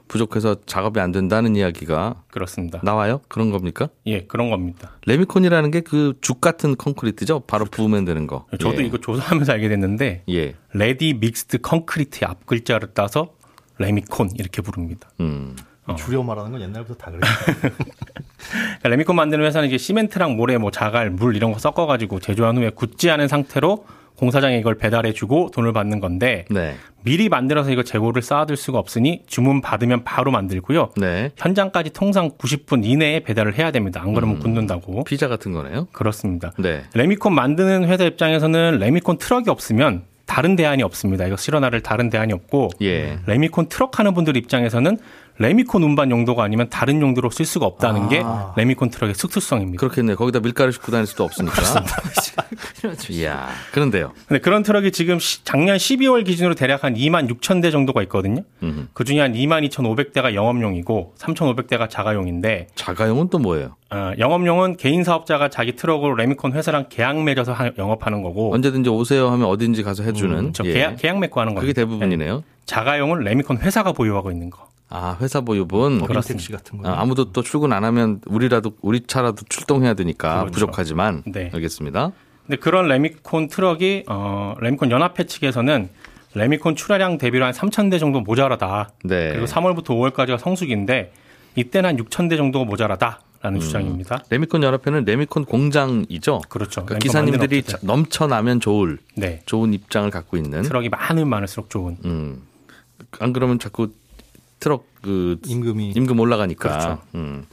부족해서 0.09 0.57
작업이 0.67 1.01
안 1.01 1.11
된다는 1.11 1.57
이야기가 1.57 2.23
그렇습니다. 2.31 2.81
나와요? 2.83 3.21
그런 3.29 3.51
겁니까? 3.51 3.89
예, 4.07 4.25
그런 4.25 4.51
겁니다. 4.51 4.91
레미콘이라는 5.07 5.71
게 5.71 5.81
그 5.81 6.15
죽 6.21 6.41
같은 6.41 6.75
콘크리트죠. 6.75 7.41
바로 7.47 7.65
부으면 7.65 8.05
되는 8.05 8.27
거. 8.27 8.45
저도 8.61 8.83
예. 8.83 8.87
이거 8.87 8.99
조사하면서 8.99 9.53
알게 9.53 9.69
됐는데 9.69 10.25
예. 10.29 10.55
ready 10.75 11.15
mixed 11.15 11.59
콘크리트의 11.63 12.29
앞 12.29 12.45
글자를 12.47 12.89
따서 12.95 13.33
레미콘 13.83 14.31
이렇게 14.39 14.63
부릅니다. 14.63 15.09
음. 15.21 15.57
어. 15.87 15.97
줄여 15.97 16.23
말하는 16.23 16.53
건 16.53 16.61
옛날부터 16.61 16.95
다 16.95 17.11
그랬어요. 17.11 17.73
그러니까 18.79 18.89
레미콘 18.89 19.17
만드는 19.17 19.45
회사는 19.45 19.69
이제 19.69 19.79
시멘트랑 19.79 20.37
모래, 20.37 20.57
뭐 20.59 20.71
자갈, 20.71 21.11
물 21.11 21.37
이런 21.37 21.53
거 21.53 21.59
섞어가지고 21.59 22.21
제조한 22.21 22.57
후에 22.57 22.71
굳지 22.71 23.11
않은 23.11 23.29
상태로 23.29 23.85
공사장에 24.17 24.59
이걸 24.59 24.77
배달해주고 24.77 25.51
돈을 25.53 25.73
받는 25.73 25.99
건데 25.99 26.45
네. 26.51 26.77
미리 27.03 27.29
만들어서 27.29 27.73
이거 27.73 27.83
재고를 27.83 28.23
쌓아둘 28.23 28.57
수가 28.57 28.79
없으니 28.79 29.23
주문 29.27 29.61
받으면 29.61 30.05
바로 30.05 30.31
만들고요. 30.31 30.91
네. 30.97 31.31
현장까지 31.37 31.91
통상 31.91 32.31
90분 32.31 32.85
이내에 32.85 33.21
배달을 33.21 33.59
해야 33.59 33.73
됩니다. 33.73 34.01
안 34.01 34.09
음. 34.09 34.15
그러면 34.15 34.39
굳는다고. 34.39 35.03
피자 35.05 35.27
같은 35.27 35.53
거네요. 35.53 35.89
그렇습니다. 35.93 36.53
네. 36.59 36.85
레미콘 36.95 37.35
만드는 37.35 37.89
회사 37.89 38.05
입장에서는 38.05 38.79
레미콘 38.79 39.19
트럭이 39.19 39.49
없으면 39.49 40.05
다른 40.33 40.57
대안이 40.57 40.83
없습니다. 40.83 41.27
이거 41.27 41.37
실어나를 41.37 41.83
다른 41.83 42.09
대안이 42.09 42.33
없고 42.33 42.71
예. 42.81 43.19
레미콘 43.27 43.69
트럭 43.69 43.99
하는 43.99 44.15
분들 44.15 44.35
입장에서는 44.39 44.97
레미콘 45.39 45.83
운반 45.83 46.11
용도가 46.11 46.45
아니면 46.45 46.69
다른 46.71 47.01
용도로 47.01 47.31
쓸 47.31 47.45
수가 47.47 47.67
없다는 47.67 48.09
게 48.09 48.23
레미콘 48.57 48.91
트럭의 48.91 49.15
특수성입니다. 49.15 49.81
그렇겠네요. 49.81 50.17
거기다 50.17 50.41
밀가루 50.41 50.71
싣고 50.73 50.93
다닐 50.93 51.07
수도 51.07 51.25
없으니까. 51.25 51.63
이야. 53.11 53.49
그런데요. 53.73 54.13
근데 54.29 54.41
그런 54.41 54.63
트럭이 54.63 54.93
지금 54.93 55.19
시- 55.19 55.45
작년 55.45 55.77
12월 55.77 56.25
기준으로 56.25 56.55
대략 56.55 56.85
한 56.85 56.95
2만 56.95 57.29
6천 57.31 57.63
대 57.63 57.71
정도가 57.71 58.03
있거든요. 58.05 58.43
음. 58.63 58.89
그 58.93 59.05
중에 59.05 59.21
한 59.21 59.33
2만 59.33 59.69
2,500대가 59.71 60.35
영업용이고 60.35 61.15
3,500대가 61.19 61.89
자가용인데 61.89 62.69
자가용은 62.75 63.29
또 63.31 63.39
뭐예요? 63.39 63.77
어, 63.91 64.13
영업용은 64.19 64.77
개인 64.77 65.05
사업자가 65.05 65.49
자기 65.49 65.77
트럭으로 65.77 66.15
레미콘 66.15 66.53
회사랑 66.53 66.87
계약 66.89 67.23
맺어서 67.23 67.53
하- 67.53 67.71
영업하는 67.79 68.23
거고 68.23 68.53
언제든지 68.55 68.91
오세요 68.91 69.31
하면 69.31 69.47
어딘지 69.49 69.83
가서 69.83 70.03
해주는. 70.03 70.53
저 70.53 70.65
예. 70.67 70.73
계약, 70.73 70.97
계약 70.97 71.19
맺고 71.19 71.41
하는 71.41 71.55
거예요. 71.55 71.63
그게 71.63 71.73
대부분이네요. 71.73 72.37
네. 72.37 72.43
자가용은 72.67 73.21
레미콘 73.21 73.59
회사가 73.59 73.93
보유하고 73.93 74.31
있는 74.31 74.51
거. 74.51 74.67
아 74.95 75.17
회사 75.21 75.41
보유분. 75.41 76.05
그렇습니다. 76.05 76.23
택시 76.29 76.53
같은 76.53 76.79
거. 76.79 76.89
아, 76.89 77.01
아무도 77.01 77.33
또 77.33 77.43
출근 77.43 77.73
안 77.73 77.83
하면 77.85 78.21
우리라도 78.27 78.77
우리 78.83 79.01
차라도 79.07 79.45
출동해야 79.49 79.95
되니까 79.95 80.41
그렇죠. 80.41 80.53
부족하지만 80.53 81.23
네. 81.27 81.51
알겠습니다. 81.53 82.13
근데 82.47 82.57
그런 82.59 82.89
레미콘 82.89 83.49
트럭이 83.49 84.05
어, 84.09 84.55
레미콘 84.61 84.91
연합회 84.91 85.25
측에서는 85.25 85.89
레미콘 86.35 86.77
출하량 86.77 87.19
대비로 87.19 87.45
한 87.45 87.53
3천 87.53 87.91
대 87.91 87.99
정도 87.99 88.21
모자라다. 88.21 88.91
네. 89.05 89.31
그리고 89.31 89.47
3월부터 89.47 89.87
5월까지가 89.89 90.39
성수기인데 90.39 91.13
이때는 91.57 91.89
한 91.89 91.97
6천 91.97 92.29
대 92.29 92.37
정도가 92.37 92.65
모자라다 92.67 93.21
라는 93.41 93.59
음. 93.59 93.61
주장입니다. 93.61 94.25
레미콘 94.31 94.63
연합회는 94.63 95.05
레미콘 95.05 95.47
공장이죠. 95.47 96.43
그렇죠. 96.49 96.85
그러니까 96.85 96.99
기사님들이. 96.99 97.63
넘쳐나면 97.83 98.61
좋을 98.61 98.99
네. 99.17 99.41
좋은 99.47 99.73
입장을 99.73 100.11
갖고 100.11 100.37
있는. 100.37 100.63
트럭이 100.63 100.91
많으면 100.91 101.29
많을수록 101.29 101.71
좋은. 101.71 101.97
음. 102.05 102.43
안 103.19 103.33
그러면 103.33 103.59
자꾸 103.59 103.89
트럭 104.63 104.87
그 105.03 105.39
임금이 105.45 105.91
임금 105.97 106.21
올라가니까. 106.21 106.69
그렇죠. 106.69 106.99
음. 107.17 107.45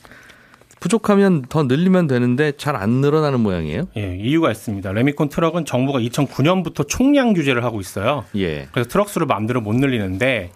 부족하면 0.80 1.42
더 1.50 1.64
늘리면 1.64 2.08
되는데 2.08 2.54
잘 2.56 2.76
안 2.76 2.90
늘어나는 3.02 3.42
모양이에요. 3.42 3.88
예, 3.98 4.16
이유가 4.16 4.50
있습니다. 4.52 4.94
레미콘 4.94 5.28
트럭은 5.30 5.66
정부가 5.66 6.00
2009년부터 6.00 6.88
총량 6.88 7.34
규제를 7.34 7.64
하고 7.66 7.82
있어요. 7.82 8.24
예. 8.38 8.68
그래서 8.72 8.88
트럭 8.90 9.10
수를 9.10 9.28
마음대로 9.28 9.60
못 9.60 9.76
늘리는데 9.76 10.52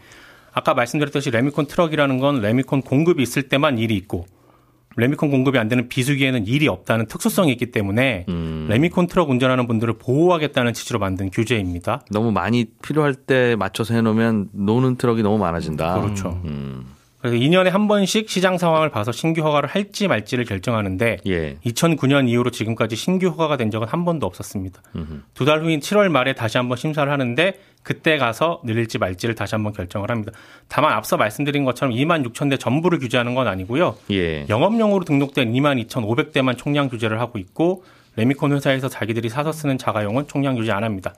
아까 0.53 0.73
말씀드렸듯이 0.75 1.31
레미콘 1.31 1.65
트럭이라는 1.65 2.19
건 2.19 2.39
레미콘 2.39 2.83
공급이 2.83 3.21
있을 3.23 3.49
때만 3.49 3.79
일이 3.79 3.95
있고 3.97 4.25
레미콘 4.95 5.31
공급이 5.31 5.57
안 5.57 5.67
되는 5.67 5.87
비수기에는 5.87 6.45
일이 6.45 6.67
없다는 6.67 7.07
특수성이 7.07 7.51
있기 7.53 7.71
때문에 7.71 8.25
음. 8.29 8.67
레미콘 8.69 9.07
트럭 9.07 9.29
운전하는 9.29 9.67
분들을 9.67 9.95
보호하겠다는 9.97 10.73
취지로 10.73 10.99
만든 10.99 11.29
규제입니다. 11.29 12.01
너무 12.11 12.31
많이 12.31 12.65
필요할 12.81 13.15
때 13.15 13.55
맞춰서 13.57 13.93
해놓으면 13.95 14.49
노는 14.53 14.97
트럭이 14.97 15.23
너무 15.23 15.37
많아진다. 15.37 16.01
그렇죠. 16.01 16.41
음. 16.45 16.85
그래서 17.23 17.37
2년에 17.37 17.69
한 17.69 17.87
번씩 17.87 18.29
시장 18.29 18.57
상황을 18.57 18.89
봐서 18.89 19.13
신규 19.13 19.43
허가를 19.43 19.69
할지 19.69 20.09
말지를 20.09 20.43
결정하는데 20.43 21.19
예. 21.25 21.55
2009년 21.65 22.27
이후로 22.27 22.51
지금까지 22.51 22.97
신규 22.97 23.27
허가가 23.27 23.55
된 23.55 23.71
적은 23.71 23.87
한 23.87 24.03
번도 24.03 24.25
없었습니다. 24.27 24.81
두 25.33 25.45
달 25.45 25.63
후인 25.63 25.79
7월 25.79 26.09
말에 26.09 26.33
다시 26.33 26.57
한번 26.57 26.75
심사를 26.75 27.09
하는데 27.09 27.53
그때 27.81 28.17
가서 28.17 28.59
늘릴지 28.65 28.97
말지를 28.97 29.35
다시 29.35 29.55
한번 29.55 29.71
결정을 29.71 30.11
합니다. 30.11 30.33
다만 30.67 30.91
앞서 30.91 31.15
말씀드린 31.15 31.63
것처럼 31.63 31.95
2만 31.95 32.27
6천 32.27 32.49
대 32.49 32.57
전부를 32.57 32.99
규제하는 32.99 33.35
건 33.35 33.47
아니고요. 33.47 33.95
예. 34.11 34.45
영업용으로 34.49 35.05
등록된 35.05 35.53
2만 35.53 35.81
2,500대만 35.87 36.57
총량 36.57 36.89
규제를 36.89 37.21
하고 37.21 37.39
있고 37.39 37.85
레미콘 38.17 38.51
회사에서 38.51 38.89
자기들이 38.89 39.29
사서 39.29 39.53
쓰는 39.53 39.77
자가용은 39.77 40.27
총량 40.27 40.55
규제 40.57 40.73
안 40.73 40.83
합니다. 40.83 41.13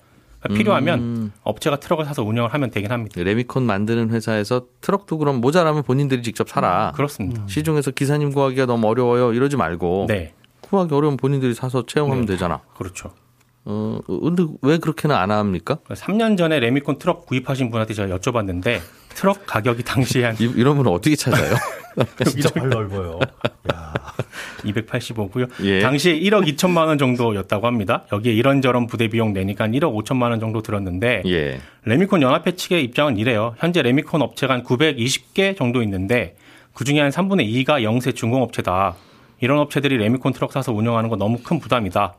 그러니까 0.48 0.58
필요하면 0.58 1.00
음. 1.00 1.32
업체가 1.44 1.78
트럭을 1.78 2.06
사서 2.06 2.24
운영을 2.24 2.54
하면 2.54 2.70
되긴 2.72 2.92
합니다. 2.92 3.22
레미콘 3.22 3.64
만드는 3.64 4.10
회사에서 4.12 4.66
트럭도 4.82 5.18
그럼 5.18 5.42
모자라면 5.42 5.84
본인들이 5.84 6.22
직접 6.22 6.48
사라. 6.50 6.92
그렇습니다. 6.96 7.44
시중에서 7.48 7.92
기사님 7.92 8.32
구하기가 8.32 8.66
너무 8.66 8.88
어려워요. 8.88 9.34
이러지 9.34 9.58
말고 9.58 10.06
네, 10.08 10.34
구하기 10.62 10.94
어려우면 10.94 11.18
본인들이 11.18 11.54
사서 11.54 11.86
채용하면 11.86 12.26
네. 12.26 12.34
되잖아. 12.34 12.62
그렇죠. 12.78 13.12
어, 13.66 14.00
근데 14.08 14.46
왜 14.62 14.78
그렇게는 14.78 15.16
안 15.16 15.32
합니까? 15.32 15.80
3년 15.90 16.38
전에 16.38 16.60
레미콘 16.60 17.00
트럭 17.00 17.26
구입하신 17.26 17.72
분한테 17.72 17.96
제가 17.96 18.16
여쭤봤는데 18.16 18.80
트럭 19.10 19.46
가격이 19.48 19.84
당시에 19.84 20.26
한 20.26 20.36
이, 20.40 20.44
이런 20.44 20.71
분 20.71 20.88
어떻게 20.88 21.16
찾아요? 21.16 21.56
진짜 22.30 22.50
발 22.50 22.70
넓어요. 22.70 23.20
야, 23.74 23.94
285고요. 24.64 25.50
예. 25.64 25.80
당시에 25.80 26.20
1억 26.20 26.46
2천만 26.56 26.88
원 26.88 26.98
정도였다고 26.98 27.66
합니다. 27.66 28.06
여기에 28.12 28.34
이런저런 28.34 28.86
부대 28.86 29.08
비용 29.08 29.34
내니까 29.34 29.64
한 29.64 29.72
1억 29.72 29.96
5천만 30.04 30.30
원 30.30 30.40
정도 30.40 30.62
들었는데 30.62 31.24
예. 31.26 31.60
레미콘 31.86 32.22
연합회 32.22 32.56
측의 32.56 32.84
입장은 32.84 33.18
이래요. 33.18 33.56
현재 33.58 33.82
레미콘 33.82 34.22
업체가 34.22 34.54
한 34.54 34.64
920개 34.64 35.58
정도 35.58 35.82
있는데 35.82 36.36
그중에 36.74 37.00
한 37.00 37.10
3분의 37.10 37.66
2가 37.66 37.82
영세 37.82 38.12
중소업체다. 38.12 38.96
이런 39.40 39.60
업체들이 39.60 39.98
레미콘 39.98 40.34
트럭 40.34 40.52
사서 40.52 40.72
운영하는 40.74 41.10
건 41.10 41.18
너무 41.18 41.40
큰 41.42 41.60
부담이다. 41.60 42.16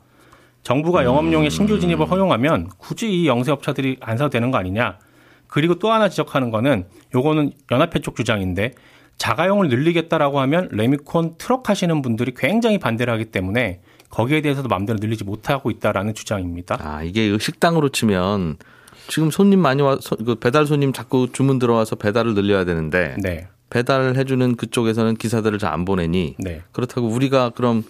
정부가 0.67 1.05
영업용의 1.05 1.49
신규 1.49 1.79
진입을 1.79 2.11
허용하면 2.11 2.71
굳이 2.77 3.09
이 3.09 3.29
영세 3.29 3.53
업체들이 3.53 3.99
안 4.01 4.17
사도 4.19 4.31
되는 4.31 4.51
거 4.51 4.59
아니냐. 4.59 4.99
그리고 5.47 5.77
또 5.77 5.93
하나 5.93 6.09
지적하는 6.09 6.51
거는 6.51 6.87
요거는 7.15 7.53
연합회 7.71 8.01
쪽 8.01 8.17
주장인데 8.17 8.73
자가용을 9.17 9.69
늘리겠다라고 9.69 10.41
하면 10.41 10.69
레미콘 10.73 11.37
트럭 11.39 11.71
하시는 11.71 12.03
분들이 12.03 12.35
굉장히 12.37 12.79
반대를 12.79 13.13
하기 13.13 13.27
때문에 13.27 13.81
거기에 14.11 14.41
대해서도 14.41 14.67
마음대로 14.69 14.99
늘리지 15.01 15.23
못하고 15.23 15.71
있다라는 15.71 16.15
주장입니다. 16.15 16.79
아, 16.81 17.05
이게 17.05 17.39
식당으로 17.39 17.91
치면 17.91 18.57
지금 19.07 19.31
손님 19.31 19.61
많이 19.61 19.83
와, 19.83 19.99
서- 20.01 20.17
그 20.17 20.35
배달 20.35 20.67
손님 20.67 20.93
자꾸 20.93 21.29
주문 21.33 21.61
들어와서 21.61 21.95
배달을 21.95 22.35
늘려야 22.35 22.65
되는데 22.65 23.15
네. 23.23 23.47
배달을 23.71 24.17
해주는 24.17 24.57
그쪽에서는 24.57 25.15
기사들을 25.15 25.61
잘 25.61 25.73
안 25.73 25.85
보내니 25.85 26.35
네. 26.41 26.63
그렇다고 26.73 27.07
우리가 27.07 27.51
그럼 27.51 27.85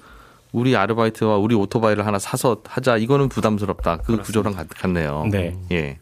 우리 0.57 0.75
아르바이트와 0.75 1.37
우리 1.37 1.55
오토바이를 1.55 2.07
하나 2.07 2.19
사서 2.19 2.63
하자 2.65 2.97
이거는 2.97 3.29
부담스럽다. 3.29 3.99
그 3.99 4.17
구조랑 4.17 4.55
같, 4.55 4.67
같네요. 4.71 5.27
네. 5.31 5.55
예. 5.71 5.99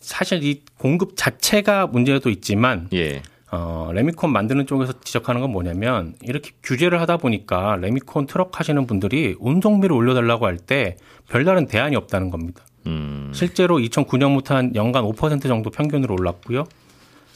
사실 0.00 0.42
이 0.42 0.62
공급 0.78 1.12
자체가 1.14 1.86
문제도 1.86 2.30
있지만 2.30 2.88
예. 2.94 3.20
어, 3.52 3.90
레미콘 3.92 4.32
만드는 4.32 4.66
쪽에서 4.66 4.94
지적하는 5.04 5.42
건 5.42 5.50
뭐냐면 5.52 6.14
이렇게 6.22 6.52
규제를 6.62 7.02
하다 7.02 7.18
보니까 7.18 7.76
레미콘 7.76 8.26
트럭 8.26 8.58
하시는 8.58 8.86
분들이 8.86 9.36
운송비를 9.38 9.94
올려달라고 9.94 10.46
할 10.46 10.56
때 10.56 10.96
별다른 11.28 11.66
대안이 11.66 11.96
없다는 11.96 12.30
겁니다. 12.30 12.62
음. 12.86 13.30
실제로 13.34 13.76
2009년부터 13.76 14.54
한 14.54 14.74
연간 14.74 15.04
5% 15.04 15.42
정도 15.42 15.68
평균으로 15.68 16.14
올랐고요. 16.14 16.64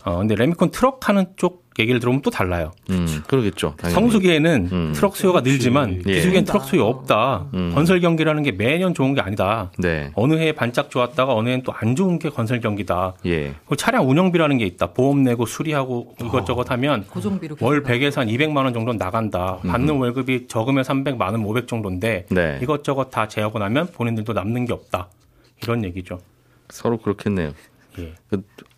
어, 0.04 0.18
근데 0.18 0.34
레미콘 0.34 0.70
트럭 0.70 1.08
하는 1.08 1.26
쪽 1.36 1.64
얘기를 1.78 1.98
들어보면 1.98 2.22
또 2.22 2.30
달라요. 2.30 2.70
음. 2.90 3.22
그러겠죠. 3.26 3.74
당연히. 3.78 3.94
성수기에는 3.94 4.68
음. 4.70 4.92
트럭 4.94 5.16
수요가 5.16 5.40
늘지만 5.40 6.02
예. 6.06 6.12
비수기엔 6.12 6.44
트럭 6.44 6.64
수요 6.66 6.84
없다. 6.86 7.46
음. 7.54 7.72
건설 7.74 7.98
경기라는 8.00 8.44
게 8.44 8.52
매년 8.52 8.94
좋은 8.94 9.14
게 9.14 9.20
아니다. 9.20 9.72
네. 9.78 10.12
어느 10.14 10.34
해에 10.34 10.52
반짝 10.52 10.88
좋았다가 10.90 11.34
어느 11.34 11.48
해엔 11.48 11.62
또 11.62 11.72
안 11.74 11.96
좋은 11.96 12.20
게 12.20 12.28
건설 12.30 12.60
경기다. 12.60 13.14
예. 13.26 13.54
그 13.66 13.74
차량 13.76 14.08
운영비라는 14.08 14.58
게 14.58 14.66
있다. 14.66 14.92
보험 14.92 15.24
내고 15.24 15.46
수리하고 15.46 16.14
이것저것 16.20 16.70
하면 16.70 17.04
고정비로 17.08 17.56
월 17.60 17.82
계속 17.82 17.92
100에서 17.92 18.16
한 18.18 18.28
200만 18.28 18.58
원 18.58 18.72
정도 18.72 18.92
나간다. 18.92 19.58
받는 19.66 19.96
월급이 19.96 20.46
적으면 20.46 20.84
300, 20.84 21.16
많으면 21.16 21.44
500 21.44 21.66
정도인데 21.66 22.26
네. 22.30 22.60
이것저것 22.62 23.10
다 23.10 23.26
제하고 23.26 23.58
나면 23.58 23.88
본인들도 23.88 24.32
남는 24.32 24.66
게 24.66 24.72
없다. 24.72 25.08
이런 25.64 25.82
얘기죠. 25.82 26.20
서로 26.68 26.98
그렇겠네요. 26.98 27.52
예. 27.98 28.12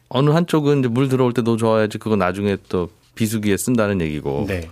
그 0.09 0.19
어느 0.19 0.31
한쪽은 0.31 0.81
이제 0.81 0.89
물 0.89 1.09
들어올 1.09 1.33
때 1.33 1.43
너 1.43 1.57
좋아야지 1.57 1.99
그거 1.99 2.17
나중에 2.17 2.57
또 2.69 2.89
비수기에 3.15 3.57
쓴다는 3.57 4.01
얘기고 4.01 4.45
네, 4.49 4.69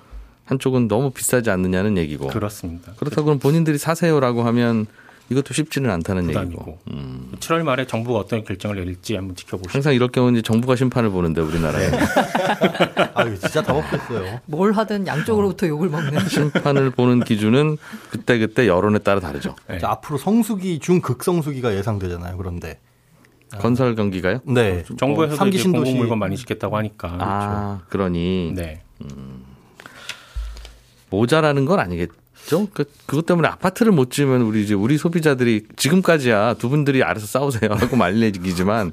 한쪽은 0.47 0.89
너무 0.89 1.11
비싸지 1.11 1.51
않느냐는 1.51 1.97
얘기고 1.99 2.29
그렇습니다. 2.29 2.93
그렇다고 2.99 3.25
그럼 3.27 3.39
본인들이 3.39 3.79
사세요라고 3.79 4.43
하면 4.43 4.87
이것도 5.31 5.55
쉽지는 5.55 5.91
않다는 5.91 6.25
얘기고 6.25 6.79
부담이고 6.85 7.37
7월 7.41 7.63
말에 7.63 7.87
정부가 7.87 8.19
어떤 8.19 8.45
결정을 8.45 8.77
내릴지 8.77 9.15
한번 9.17 9.35
지켜보시죠. 9.37 9.71
항상 9.73 9.95
이럴 9.95 10.09
경우는 10.09 10.35
이제 10.39 10.43
정부가 10.43 10.77
심판을 10.77 11.09
보는데 11.09 11.41
우리나라에 11.41 11.91
아, 13.15 13.23
이거 13.25 13.37
진짜 13.37 13.63
답 13.63 13.75
없겠어요. 13.77 14.41
뭘 14.45 14.73
하든 14.73 15.07
양쪽으로부터 15.07 15.67
욕을 15.69 15.89
먹는. 15.89 16.19
심판을 16.29 16.91
보는 16.91 17.21
기준은 17.25 17.79
그때 18.11 18.39
그때 18.39 18.67
여론에 18.69 18.99
따라 18.99 19.21
다르죠. 19.21 19.55
네. 19.69 19.79
자, 19.79 19.91
앞으로 19.93 20.19
성수기 20.19 20.81
중 20.81 21.01
극성수기가 21.01 21.75
예상되잖아요. 21.75 22.37
그런데 22.37 22.79
건설 23.59 23.95
경기가요? 23.95 24.41
네, 24.45 24.85
정부에서도 24.99 25.37
삼기 25.37 25.57
이제 25.57 25.63
신도시 25.63 25.85
공공물건 25.93 26.19
많이 26.19 26.37
짓겠다고 26.37 26.77
하니까 26.77 27.17
아 27.21 27.81
그러니 27.89 28.53
그렇죠. 28.55 28.69
네. 28.69 28.83
모자라는 31.11 31.65
건 31.65 31.79
아니겠죠? 31.81 32.69
그, 32.73 32.85
그것 33.07 33.27
때문에 33.27 33.49
아파트를 33.49 33.93
못 33.93 34.11
지으면 34.11 34.43
우리 34.43 34.63
이제 34.63 34.75
우리 34.75 34.99
소비자들이 34.99 35.67
지금까지야 35.77 36.55
두 36.55 36.69
분들이 36.69 37.03
알아서 37.03 37.27
싸우세요 37.27 37.71
하고 37.79 37.97
말리기지만 37.97 38.93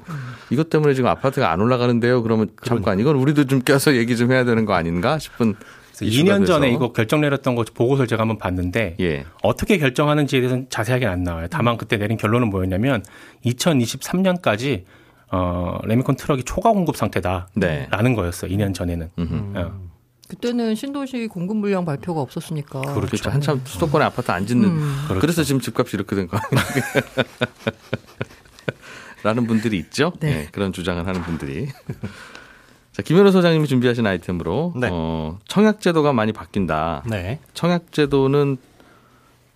이것 0.50 0.70
때문에 0.70 0.94
지금 0.94 1.10
아파트가 1.10 1.50
안 1.50 1.60
올라가는데요. 1.60 2.22
그러면 2.22 2.48
잠깐 2.64 3.00
이건 3.00 3.16
우리도 3.16 3.46
좀 3.46 3.60
껴서 3.60 3.96
얘기 3.96 4.16
좀 4.16 4.30
해야 4.32 4.44
되는 4.44 4.64
거 4.64 4.74
아닌가 4.74 5.18
싶은 5.18 5.54
2년 5.94 6.46
전에. 6.46 6.70
이거 6.70 6.92
결정 6.92 7.20
내렸던 7.20 7.54
거 7.54 7.64
보고서를 7.72 8.06
제가 8.06 8.22
한번 8.22 8.38
봤는데 8.38 8.96
예. 9.00 9.24
어떻게 9.42 9.78
결정하는지에 9.78 10.40
대해서는 10.40 10.66
자세하게 10.70 11.06
안 11.06 11.22
나와요. 11.22 11.46
다만 11.50 11.76
그때 11.76 11.96
내린 11.98 12.16
결론은 12.16 12.48
뭐였냐면 12.50 13.04
2023년까지 13.44 14.84
어, 15.30 15.78
레미콘 15.84 16.16
트럭이 16.16 16.44
초과 16.44 16.72
공급 16.72 16.96
상태다라는 16.96 17.50
네. 17.54 17.88
거였어요. 18.14 18.50
2년 18.54 18.74
전에는. 18.74 19.10
어. 19.56 19.92
그때는 20.28 20.74
신도시 20.74 21.26
공급 21.26 21.58
물량 21.58 21.84
발표가 21.84 22.20
없었으니까. 22.22 22.80
그렇죠. 22.80 23.30
한참 23.30 23.60
수도권에 23.64 24.04
아파트 24.04 24.30
안 24.30 24.46
짓는 24.46 24.68
음. 24.68 24.96
그렇죠. 25.04 25.20
그래서 25.20 25.42
지금 25.44 25.60
집값이 25.60 25.96
이렇게 25.96 26.16
된 26.16 26.26
거. 26.26 26.38
라는 29.22 29.46
분들이 29.46 29.78
있죠. 29.78 30.12
네. 30.20 30.34
네, 30.34 30.48
그런 30.50 30.72
주장을 30.72 31.06
하는 31.06 31.22
분들이. 31.22 31.68
자, 32.92 33.02
김현우 33.02 33.30
소장님이 33.32 33.66
준비하신 33.66 34.06
아이템으로 34.06 34.74
네. 34.76 34.88
어, 34.92 35.38
청약제도가 35.48 36.12
많이 36.12 36.32
바뀐다. 36.32 37.04
네. 37.08 37.38
청약제도는 37.54 38.58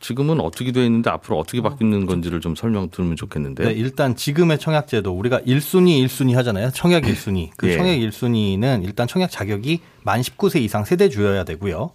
지금은 0.00 0.40
어떻게 0.40 0.72
되어 0.72 0.84
있는데 0.84 1.10
앞으로 1.10 1.38
어떻게 1.38 1.60
바뀌는 1.60 2.06
건지를 2.06 2.40
좀 2.40 2.54
설명 2.54 2.90
들으면 2.90 3.16
좋겠는데요. 3.16 3.68
네, 3.68 3.74
일단 3.74 4.14
지금의 4.14 4.58
청약제도 4.58 5.10
우리가 5.10 5.40
1순위 5.40 6.04
1순위 6.04 6.34
하잖아요. 6.34 6.70
청약 6.70 7.02
1순위. 7.04 7.50
그 7.56 7.68
예. 7.68 7.76
청약 7.76 7.92
1순위는 7.92 8.84
일단 8.84 9.06
청약 9.06 9.30
자격이 9.30 9.80
만 10.02 10.20
19세 10.20 10.60
이상 10.62 10.84
세대주여야 10.84 11.44
되고요. 11.44 11.90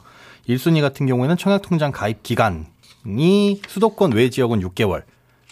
1순위 0.50 0.82
같은 0.82 1.06
경우에는 1.06 1.38
청약통장 1.38 1.92
가입 1.92 2.24
기간이 2.24 3.62
수도권 3.68 4.12
외 4.14 4.30
지역은 4.30 4.60
6개월, 4.62 5.04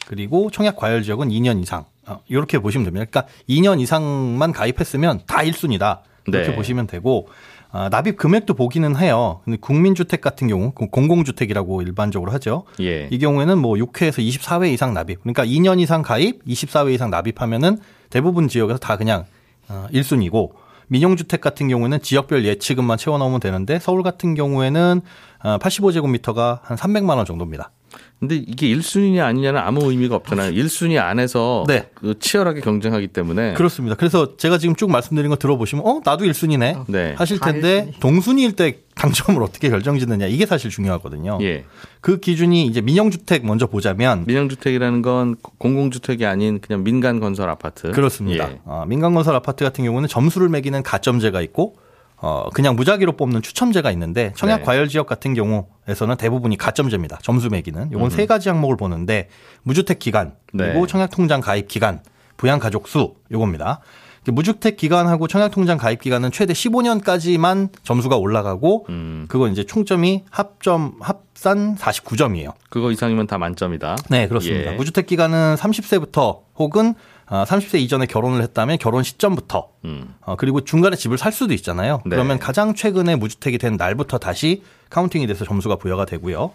그리고 0.08 0.50
청약 0.52 0.76
과열 0.76 1.04
지역은 1.04 1.30
2년 1.30 1.62
이상. 1.62 1.86
어, 2.10 2.22
이렇게 2.28 2.60
보시면 2.60 2.86
됩니다. 2.86 3.06
그러니까 3.10 3.32
2년 3.48 3.80
이상만 3.82 4.52
가입했으면 4.52 5.22
다 5.28 5.38
1순위다. 5.40 6.00
이렇게 6.28 6.50
네. 6.50 6.56
보시면 6.56 6.88
되고 6.88 7.28
아, 7.72 7.88
납입 7.90 8.18
금액도 8.18 8.56
보기는 8.56 8.96
해요. 8.98 9.42
근데 9.46 9.58
국민주택 9.60 10.22
같은 10.22 10.48
경우 10.48 10.72
공- 10.72 10.90
공공주택이라고 10.90 11.82
일반적으로 11.84 12.32
하죠. 12.34 12.64
예. 12.82 13.08
이 13.12 13.20
경우에는 13.20 13.58
뭐 13.60 13.76
6회에서 13.76 14.26
24회 14.28 14.72
이상 14.74 14.94
납입. 14.94 15.22
그러니까 15.22 15.46
2년 15.46 15.80
이상 15.80 16.02
가입, 16.02 16.44
24회 16.46 16.94
이상 16.94 17.10
납입하면은 17.12 17.78
대부분 18.10 18.48
지역에서 18.48 18.80
다 18.80 18.98
그냥 18.98 19.26
어, 19.70 19.88
1순위고 19.94 20.50
민영주택 20.88 21.42
같은 21.42 21.68
경우에는 21.68 22.02
지역별 22.02 22.44
예치금만 22.46 22.98
채워 22.98 23.20
넣으면 23.20 23.40
되는데 23.40 23.78
서울 23.80 24.02
같은 24.02 24.34
경우에는 24.34 25.02
어, 25.44 25.58
85제곱미터가 25.60 26.60
한 26.64 26.76
300만 26.78 27.18
원 27.18 27.26
정도입니다. 27.26 27.72
근데 28.20 28.36
이게 28.36 28.68
1순위냐 28.68 29.24
아니냐는 29.24 29.62
아무 29.62 29.90
의미가 29.90 30.16
없잖아요. 30.18 30.52
1순위 30.52 30.98
안에서 30.98 31.64
네. 31.68 31.90
그 31.96 32.20
치열하게 32.20 32.60
경쟁하기 32.62 33.08
때문에 33.08 33.54
그렇습니다. 33.54 33.96
그래서 33.96 34.36
제가 34.36 34.58
지금 34.58 34.76
쭉 34.76 34.92
말씀드린 34.92 35.30
거 35.30 35.38
들어보시면 35.38 35.86
어 35.86 36.02
나도 36.04 36.26
1순위네 36.26 36.86
네. 36.90 37.16
하실 37.18 37.40
다 37.40 37.52
텐데 37.52 37.86
일순위. 37.88 38.00
동순위일 38.00 38.56
때 38.58 38.80
당첨을 38.96 39.42
어떻게 39.42 39.70
결정짓느냐 39.70 40.28
이게 40.28 40.46
사실 40.46 40.70
중요하거든요. 40.70 41.38
예. 41.42 41.64
그 42.02 42.20
기준이 42.20 42.66
이제 42.66 42.82
민영주택 42.82 43.46
먼저 43.46 43.68
보자면 43.68 44.26
민영주택이라는 44.28 45.02
건 45.02 45.36
공공주택이 45.58 46.26
아닌 46.26 46.60
그냥 46.60 46.84
민간 46.84 47.22
건설 47.22 47.50
아파트. 47.50 47.92
그렇습니다. 47.92 48.52
예. 48.52 48.60
어, 48.66 48.84
민간 48.86 49.14
건설 49.14 49.36
아파트 49.36 49.64
같은 49.64 49.86
경우는 49.86 50.10
점수를 50.10 50.50
매기는 50.50 50.84
가점제가 50.84 51.42
있고 51.42 51.78
어, 52.22 52.50
그냥 52.54 52.76
무작위로 52.76 53.14
뽑는 53.14 53.42
추첨제가 53.42 53.92
있는데 53.92 54.34
청약 54.36 54.58
네. 54.58 54.64
과열 54.64 54.90
지역 54.90 55.08
같은 55.08 55.34
경우에서는 55.34 56.18
대부분이 56.18 56.58
가점제입니다. 56.58 57.20
점수 57.22 57.50
매기는 57.50 57.92
요건 57.92 58.10
세 58.10 58.26
가지 58.26 58.50
항목을 58.50 58.76
보는데 58.76 59.30
무주택 59.64 60.00
기간 60.00 60.34
그리고 60.52 60.86
네. 60.86 60.88
청약 60.88 61.10
통장 61.12 61.40
가입 61.40 61.68
기간, 61.68 62.02
부양 62.38 62.60
가족 62.60 62.88
수 62.88 63.16
요겁니다. 63.32 63.82
그 64.26 64.32
무주택 64.32 64.78
기간하고 64.78 65.28
청약 65.28 65.50
통장 65.50 65.78
가입 65.78 66.02
기간은 66.02 66.32
최대 66.32 66.54
15년까지만 66.54 67.70
점수가 67.84 68.18
올라가고 68.18 68.86
음. 68.90 69.26
그건 69.28 69.52
이제 69.52 69.64
총점이 69.64 70.26
합점 70.30 70.96
합산 71.00 71.76
49점이에요. 71.78 72.54
그거 72.70 72.92
이상이면 72.92 73.28
다 73.28 73.38
만점이다. 73.38 73.96
네, 74.10 74.28
그렇습니다. 74.28 74.74
예. 74.74 74.76
무주택 74.76 75.08
기간은 75.08 75.56
30세부터 75.56 76.42
혹은 76.58 76.94
어, 77.30 77.44
30세 77.46 77.80
이전에 77.80 78.08
결혼을 78.08 78.42
했다면 78.42 78.80
결혼 78.80 79.04
시점부터 79.04 79.70
음. 79.86 80.16
어, 80.22 80.36
그리고 80.36 80.62
중간에 80.62 80.96
집을 80.96 81.18
살 81.18 81.32
수도 81.32 81.54
있잖아요. 81.54 82.02
네. 82.06 82.16
그러면 82.16 82.40
가장 82.40 82.74
최근에 82.74 83.16
무주택이 83.16 83.58
된 83.58 83.78
날부터 83.78 84.18
다시 84.18 84.64
counting이 84.90 85.28
돼서 85.28 85.46
점수가 85.46 85.76
부여가 85.76 86.06
되고요. 86.06 86.52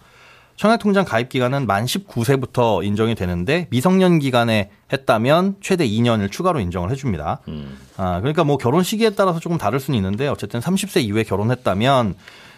청약통장 0.56 1.04
가입 1.04 1.28
기간은 1.28 1.66
만 1.66 1.84
19세부터 1.84 2.84
인정이 2.84 3.14
되는데 3.16 3.66
미성년 3.70 4.20
기간에 4.20 4.70
했다면 4.92 5.56
최대 5.60 5.86
2년을 5.86 6.30
추가로 6.30 6.60
인정을 6.60 6.90
해줍니다. 6.90 7.40
음. 7.48 7.76
아, 7.96 8.20
그러니까 8.20 8.44
뭐 8.44 8.56
결혼 8.56 8.82
시기에 8.82 9.10
따라서 9.10 9.40
조금 9.40 9.58
다를 9.58 9.80
수는 9.80 9.96
있는데 9.96 10.28
어쨌든 10.28 10.60
30세 10.60 11.02
이후에 11.02 11.24
결혼했다면 11.24 12.14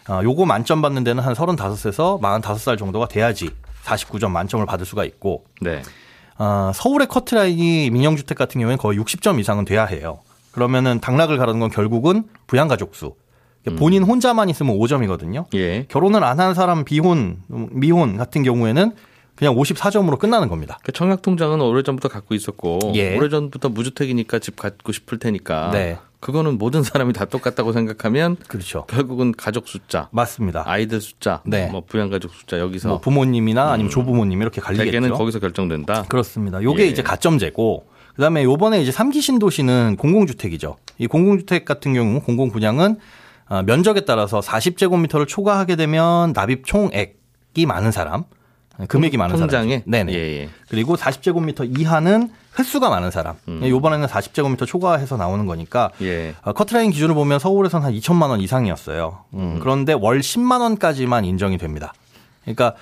어, 0.08 0.20
요거 0.22 0.44
만점 0.46 0.82
받는 0.82 1.04
데는 1.04 1.22
한 1.22 1.34
35세에서 1.34 2.20
45살 2.20 2.78
정도가 2.78 3.08
돼야지 3.08 3.50
49점 3.84 4.30
만점을 4.30 4.64
받을 4.66 4.84
수가 4.86 5.04
있고 5.04 5.44
네. 5.60 5.82
어, 6.38 6.70
서울의 6.74 7.08
커트라인이 7.08 7.90
민영주택 7.90 8.36
같은 8.36 8.60
경우에는 8.60 8.78
거의 8.78 8.98
60점 8.98 9.40
이상은 9.40 9.64
돼야 9.64 9.84
해요. 9.84 10.20
그러면은 10.52 11.00
당락을 11.00 11.36
가르는 11.38 11.60
건 11.60 11.70
결국은 11.70 12.24
부양가족 12.46 12.94
수. 12.94 13.14
본인 13.78 14.04
혼자만 14.04 14.48
있으면 14.48 14.78
5점이거든요. 14.78 15.46
예. 15.54 15.86
결혼을 15.88 16.22
안 16.22 16.38
한 16.38 16.54
사람 16.54 16.84
비혼, 16.84 17.38
미혼 17.48 18.16
같은 18.16 18.44
경우에는 18.44 18.92
그냥 19.34 19.54
54점으로 19.56 20.18
끝나는 20.20 20.48
겁니다. 20.48 20.78
그 20.84 20.92
청약 20.92 21.20
통장은 21.20 21.60
오래전부터 21.60 22.08
갖고 22.08 22.34
있었고 22.34 22.78
예. 22.94 23.16
오래전부터 23.16 23.70
무주택이니까 23.70 24.38
집 24.38 24.54
갖고 24.56 24.92
싶을 24.92 25.18
테니까 25.18 25.70
네. 25.72 25.98
그거는 26.20 26.58
모든 26.58 26.82
사람이 26.82 27.12
다 27.12 27.24
똑같다고 27.24 27.72
생각하면 27.72 28.36
그렇죠. 28.48 28.84
결국은 28.86 29.32
가족 29.32 29.68
숫자, 29.68 30.08
맞습니다. 30.12 30.62
아이들 30.66 31.00
숫자, 31.00 31.42
네. 31.44 31.68
뭐 31.68 31.82
부양 31.86 32.10
가족 32.10 32.32
숫자 32.32 32.58
여기서 32.58 32.88
뭐 32.88 33.00
부모님이나 33.00 33.70
아니면 33.70 33.90
조부모님 33.90 34.40
이렇게 34.40 34.60
갈리겠죠. 34.60 34.84
대개는 34.84 35.10
거기서 35.12 35.38
결정된다. 35.38 36.04
그렇습니다. 36.04 36.62
요게 36.62 36.84
예. 36.84 36.86
이제 36.88 37.02
가점제고 37.02 37.86
그다음에 38.14 38.44
요번에 38.44 38.80
이제 38.80 38.90
3기 38.90 39.20
신도시는 39.20 39.96
공공주택이죠. 39.98 40.76
이 40.98 41.06
공공주택 41.06 41.64
같은 41.64 41.92
경우 41.92 42.20
공공 42.20 42.50
분양은 42.50 42.98
어, 43.48 43.62
면적에 43.62 44.00
따라서 44.00 44.40
40제곱미터를 44.40 45.28
초과하게 45.28 45.76
되면 45.76 46.32
납입 46.32 46.66
총액이 46.66 47.66
많은 47.66 47.92
사람, 47.92 48.24
금액이 48.88 49.16
많은 49.16 49.36
사람. 49.36 49.48
통장에 49.48 49.82
네네. 49.86 50.12
예, 50.12 50.18
예. 50.42 50.48
그리고 50.68 50.96
40제곱미터 50.96 51.78
이하는 51.78 52.30
횟수가 52.58 52.88
많은 52.88 53.10
사람. 53.10 53.36
음. 53.48 53.66
요번에는 53.66 54.06
40제곱미터 54.06 54.66
초과해서 54.66 55.16
나오는 55.16 55.46
거니까 55.46 55.90
예. 56.02 56.34
어, 56.42 56.52
커트라인 56.52 56.90
기준을 56.90 57.14
보면 57.14 57.38
서울에서는 57.38 57.86
한 57.86 57.94
2천만 57.94 58.30
원 58.30 58.40
이상이었어요. 58.40 59.24
음, 59.34 59.58
그런데 59.60 59.92
월 59.92 60.20
10만 60.20 60.60
원까지만 60.60 61.24
인정이 61.24 61.58
됩니다. 61.58 61.92
그러니까 62.42 62.74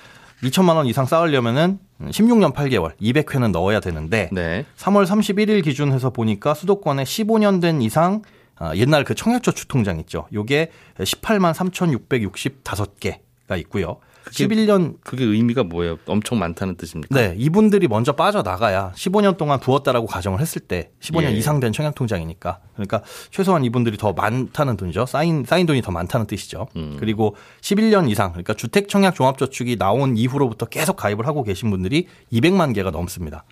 2천만 0.43 0.75
원 0.75 0.85
이상 0.85 1.05
쌓으려면은 1.05 1.79
16년 2.01 2.53
8개월, 2.53 2.91
200회는 3.01 3.51
넣어야 3.51 3.79
되는데 3.79 4.29
네. 4.31 4.65
3월 4.77 5.05
31일 5.05 5.63
기준 5.63 5.93
해서 5.93 6.09
보니까 6.09 6.53
수도권에 6.53 7.03
15년 7.03 7.61
된 7.61 7.81
이상 7.81 8.21
아, 8.57 8.73
옛날 8.75 9.03
그 9.03 9.15
청약저축 9.15 9.67
통장 9.67 9.99
있죠. 9.99 10.27
요게 10.33 10.71
18만 10.99 11.53
3,665개가 11.53 13.57
있고요. 13.59 13.97
11년 14.31 14.95
그게 15.03 15.23
의미가 15.23 15.63
뭐예요? 15.63 15.97
엄청 16.05 16.39
많다는 16.39 16.75
뜻입니까? 16.75 17.15
네, 17.15 17.35
이분들이 17.37 17.87
먼저 17.87 18.13
빠져나가야 18.13 18.93
15년 18.95 19.37
동안 19.37 19.59
부었다라고 19.59 20.07
가정을 20.07 20.39
했을 20.41 20.61
때 20.61 20.91
15년 21.01 21.31
예. 21.31 21.31
이상 21.31 21.59
된 21.59 21.71
청약통장이니까 21.71 22.59
그러니까 22.73 23.01
최소한 23.31 23.63
이분들이 23.63 23.97
더 23.97 24.13
많다는 24.13 24.77
돈이죠. 24.77 25.05
쌓인, 25.05 25.45
쌓인 25.45 25.65
돈이 25.65 25.81
더 25.81 25.91
많다는 25.91 26.27
뜻이죠. 26.27 26.67
음. 26.75 26.97
그리고 26.99 27.35
11년 27.61 28.09
이상 28.09 28.31
그러니까 28.31 28.53
주택 28.53 28.89
청약 28.89 29.15
종합저축이 29.15 29.77
나온 29.77 30.17
이후로부터 30.17 30.65
계속 30.65 30.95
가입을 30.95 31.27
하고 31.27 31.43
계신 31.43 31.69
분들이 31.69 32.07
200만 32.31 32.73
개가 32.73 32.91
넘습니다. 32.91 33.43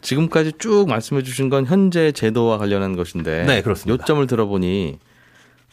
지금까지 0.00 0.52
쭉 0.58 0.86
말씀해 0.88 1.22
주신 1.22 1.48
건 1.48 1.64
현재 1.64 2.12
제도와 2.12 2.58
관련한 2.58 2.96
것인데 2.96 3.44
네, 3.44 3.62
그렇습니다. 3.62 4.02
요점을 4.02 4.26
들어보니 4.26 4.98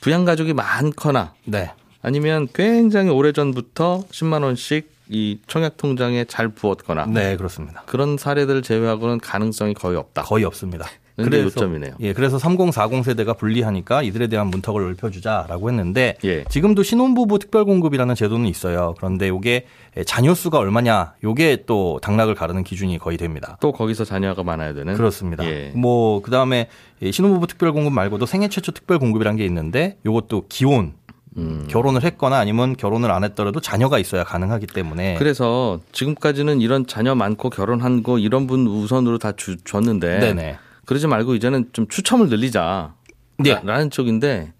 부양 0.01 0.23
가족이 0.23 0.53
많거나 0.53 1.33
네. 1.45 1.71
아니면 2.01 2.47
굉장히 2.53 3.09
오래전부터 3.09 4.05
10만 4.11 4.43
원씩 4.43 4.89
이 5.09 5.39
청약 5.47 5.77
통장에 5.77 6.25
잘 6.25 6.49
부었거나 6.49 7.07
네, 7.07 7.35
그렇습니다. 7.35 7.83
그런 7.87 8.17
사례들을 8.17 8.61
제외하고는 8.61 9.19
가능성이 9.19 9.73
거의 9.73 9.97
없다. 9.97 10.21
거의 10.21 10.45
없습니다. 10.45 10.85
그게 11.23 11.41
요점이네요. 11.43 11.95
예, 11.99 12.13
그래서 12.13 12.39
3040 12.39 13.03
세대가 13.03 13.33
불리하니까 13.33 14.03
이들에 14.03 14.27
대한 14.27 14.47
문턱을 14.47 14.81
넓혀주자라고 14.83 15.69
했는데 15.69 16.15
예. 16.23 16.45
지금도 16.45 16.83
신혼부부 16.83 17.39
특별공급이라는 17.39 18.15
제도는 18.15 18.45
있어요. 18.47 18.95
그런데 18.97 19.27
이게 19.27 19.65
자녀 20.05 20.33
수가 20.33 20.59
얼마냐, 20.59 21.15
요게 21.23 21.63
또 21.65 21.99
당락을 22.01 22.35
가르는 22.35 22.63
기준이 22.63 22.97
거의 22.99 23.17
됩니다. 23.17 23.57
또 23.59 23.73
거기서 23.73 24.05
자녀가 24.05 24.43
많아야 24.43 24.73
되는 24.73 24.93
그렇습니다. 24.95 25.43
예. 25.45 25.71
뭐 25.75 26.21
그 26.21 26.31
다음에 26.31 26.69
이 27.01 27.11
신혼부부 27.11 27.47
특별공급 27.47 27.91
말고도 27.91 28.25
생애 28.25 28.47
최초 28.47 28.71
특별공급이라는 28.71 29.37
게 29.37 29.45
있는데 29.45 29.97
요것도 30.05 30.45
기혼 30.47 30.93
음. 31.39 31.67
결혼을 31.69 32.03
했거나 32.03 32.37
아니면 32.37 32.75
결혼을 32.75 33.11
안 33.11 33.23
했더라도 33.23 33.59
자녀가 33.59 33.97
있어야 33.99 34.23
가능하기 34.23 34.67
때문에 34.67 35.15
그래서 35.17 35.79
지금까지는 35.91 36.61
이런 36.61 36.85
자녀 36.87 37.15
많고 37.15 37.49
결혼한 37.49 38.03
거 38.03 38.19
이런 38.19 38.47
분 38.47 38.67
우선으로 38.67 39.17
다 39.17 39.31
주, 39.33 39.57
줬는데 39.57 40.19
네네. 40.19 40.57
그러지 40.85 41.07
말고 41.07 41.35
이제는 41.35 41.69
좀 41.73 41.87
추첨을 41.87 42.29
늘리자. 42.29 42.93
네. 43.37 43.59
라는 43.63 43.89
쪽인데 43.89 44.51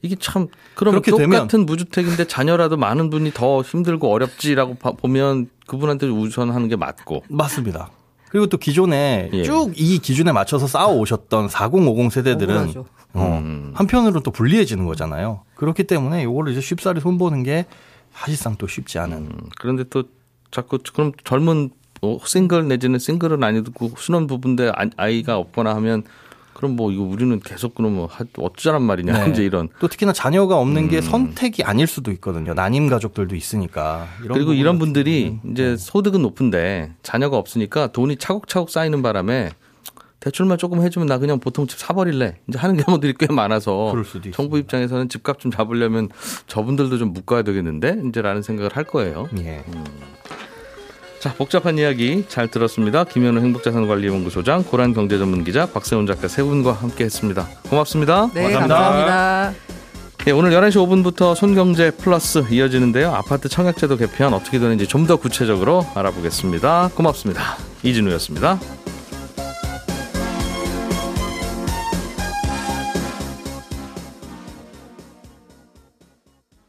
이게 0.00 0.14
참 0.18 0.46
그럼 0.74 0.92
그렇게 0.92 1.10
똑같은 1.10 1.48
되면- 1.48 1.66
무주택인데 1.66 2.26
자녀라도 2.26 2.76
많은 2.76 3.10
분이 3.10 3.32
더 3.32 3.60
힘들고 3.62 4.10
어렵지라고 4.10 4.74
봐- 4.76 4.92
보면 4.92 5.48
그분한테 5.66 6.06
우선하는 6.06 6.68
게 6.68 6.76
맞고 6.76 7.24
맞습니다. 7.28 7.90
그리고 8.30 8.46
또 8.46 8.58
기존에 8.58 9.30
예. 9.32 9.42
쭉이 9.42 9.98
기준에 9.98 10.32
맞춰서 10.32 10.66
쌓아 10.66 10.86
오셨던 10.88 11.48
4050 11.48 12.12
세대들은. 12.12 12.74
어, 13.14 13.38
음. 13.42 13.72
한편으로 13.74 14.20
또 14.20 14.30
불리해지는 14.30 14.84
거잖아요. 14.84 15.42
그렇기 15.54 15.84
때문에 15.84 16.22
이거를 16.22 16.52
이제 16.52 16.60
쉽사리 16.60 17.00
손보는 17.00 17.42
게 17.42 17.64
사실상 18.12 18.56
또 18.56 18.66
쉽지 18.66 18.98
않은. 18.98 19.16
음, 19.16 19.30
그런데 19.58 19.84
또 19.88 20.04
자꾸 20.50 20.78
그럼 20.94 21.12
젊은 21.24 21.70
어, 22.02 22.18
싱글 22.24 22.68
내지는 22.68 22.98
싱글은 22.98 23.42
아니고 23.42 23.92
신혼 23.98 24.26
부부인데 24.26 24.72
아- 24.74 24.90
아이가 24.96 25.36
없거나 25.38 25.74
하면 25.76 26.04
그럼 26.58 26.74
뭐 26.74 26.90
이거 26.90 27.04
우리는 27.04 27.38
계속 27.38 27.76
그러면 27.76 28.08
하- 28.10 28.24
어쩌란 28.36 28.82
말이냐 28.82 29.26
네. 29.26 29.30
이제 29.30 29.44
이런 29.44 29.68
또 29.78 29.86
특히나 29.86 30.12
자녀가 30.12 30.58
없는 30.58 30.88
게 30.88 31.00
선택이 31.00 31.62
아닐 31.62 31.86
수도 31.86 32.10
있거든요. 32.10 32.52
난임 32.52 32.88
가족들도 32.88 33.36
있으니까. 33.36 34.08
그리고 34.26 34.54
이런 34.54 34.80
분들이 34.80 35.26
경우는 35.40 35.52
이제 35.52 35.76
소득은 35.76 36.20
높은데 36.20 36.94
자녀가 37.04 37.36
없으니까 37.36 37.92
돈이 37.92 38.16
차곡차곡 38.16 38.70
쌓이는 38.70 39.02
바람에 39.02 39.50
대출만 40.18 40.58
조금 40.58 40.82
해주면 40.82 41.06
나 41.06 41.18
그냥 41.18 41.38
보통 41.38 41.68
집 41.68 41.78
사버릴래. 41.78 42.38
이제 42.48 42.58
하는 42.58 42.76
경우들이 42.76 43.14
꽤 43.20 43.28
많아서 43.32 43.90
그럴 43.92 44.04
수도 44.04 44.28
정부. 44.32 44.58
입장에서는 44.58 45.08
집값 45.08 45.38
좀 45.38 45.52
잡으려면 45.52 46.08
저분들도 46.48 46.98
좀 46.98 47.12
묶어야 47.12 47.42
되겠는데 47.42 47.98
이제라는 48.08 48.42
생각을 48.42 48.76
할 48.76 48.82
거예요. 48.82 49.28
예. 49.38 49.62
자 51.20 51.34
복잡한 51.34 51.78
이야기 51.78 52.24
잘 52.28 52.48
들었습니다. 52.48 53.02
김현우 53.04 53.40
행복자산관리연구소장 53.40 54.62
고란 54.64 54.94
경제전문기자 54.94 55.66
박세훈 55.66 56.06
작가 56.06 56.28
세 56.28 56.42
분과 56.42 56.72
함께했습니다. 56.74 57.48
고맙습니다. 57.68 58.30
네, 58.34 58.52
감사합니다. 58.52 58.76
감사합니다. 58.78 59.54
예, 60.26 60.30
오늘 60.30 60.50
11시 60.50 60.74
5분부터 60.76 61.34
손경제 61.34 61.90
플러스 61.90 62.44
이어지는데요. 62.50 63.12
아파트 63.14 63.48
청약제도 63.48 63.96
개편 63.96 64.32
어떻게 64.34 64.58
되는지 64.58 64.86
좀 64.86 65.06
더 65.08 65.16
구체적으로 65.16 65.86
알아보겠습니다. 65.94 66.90
고맙습니다. 66.94 67.56
이진우였습니다. 67.82 68.60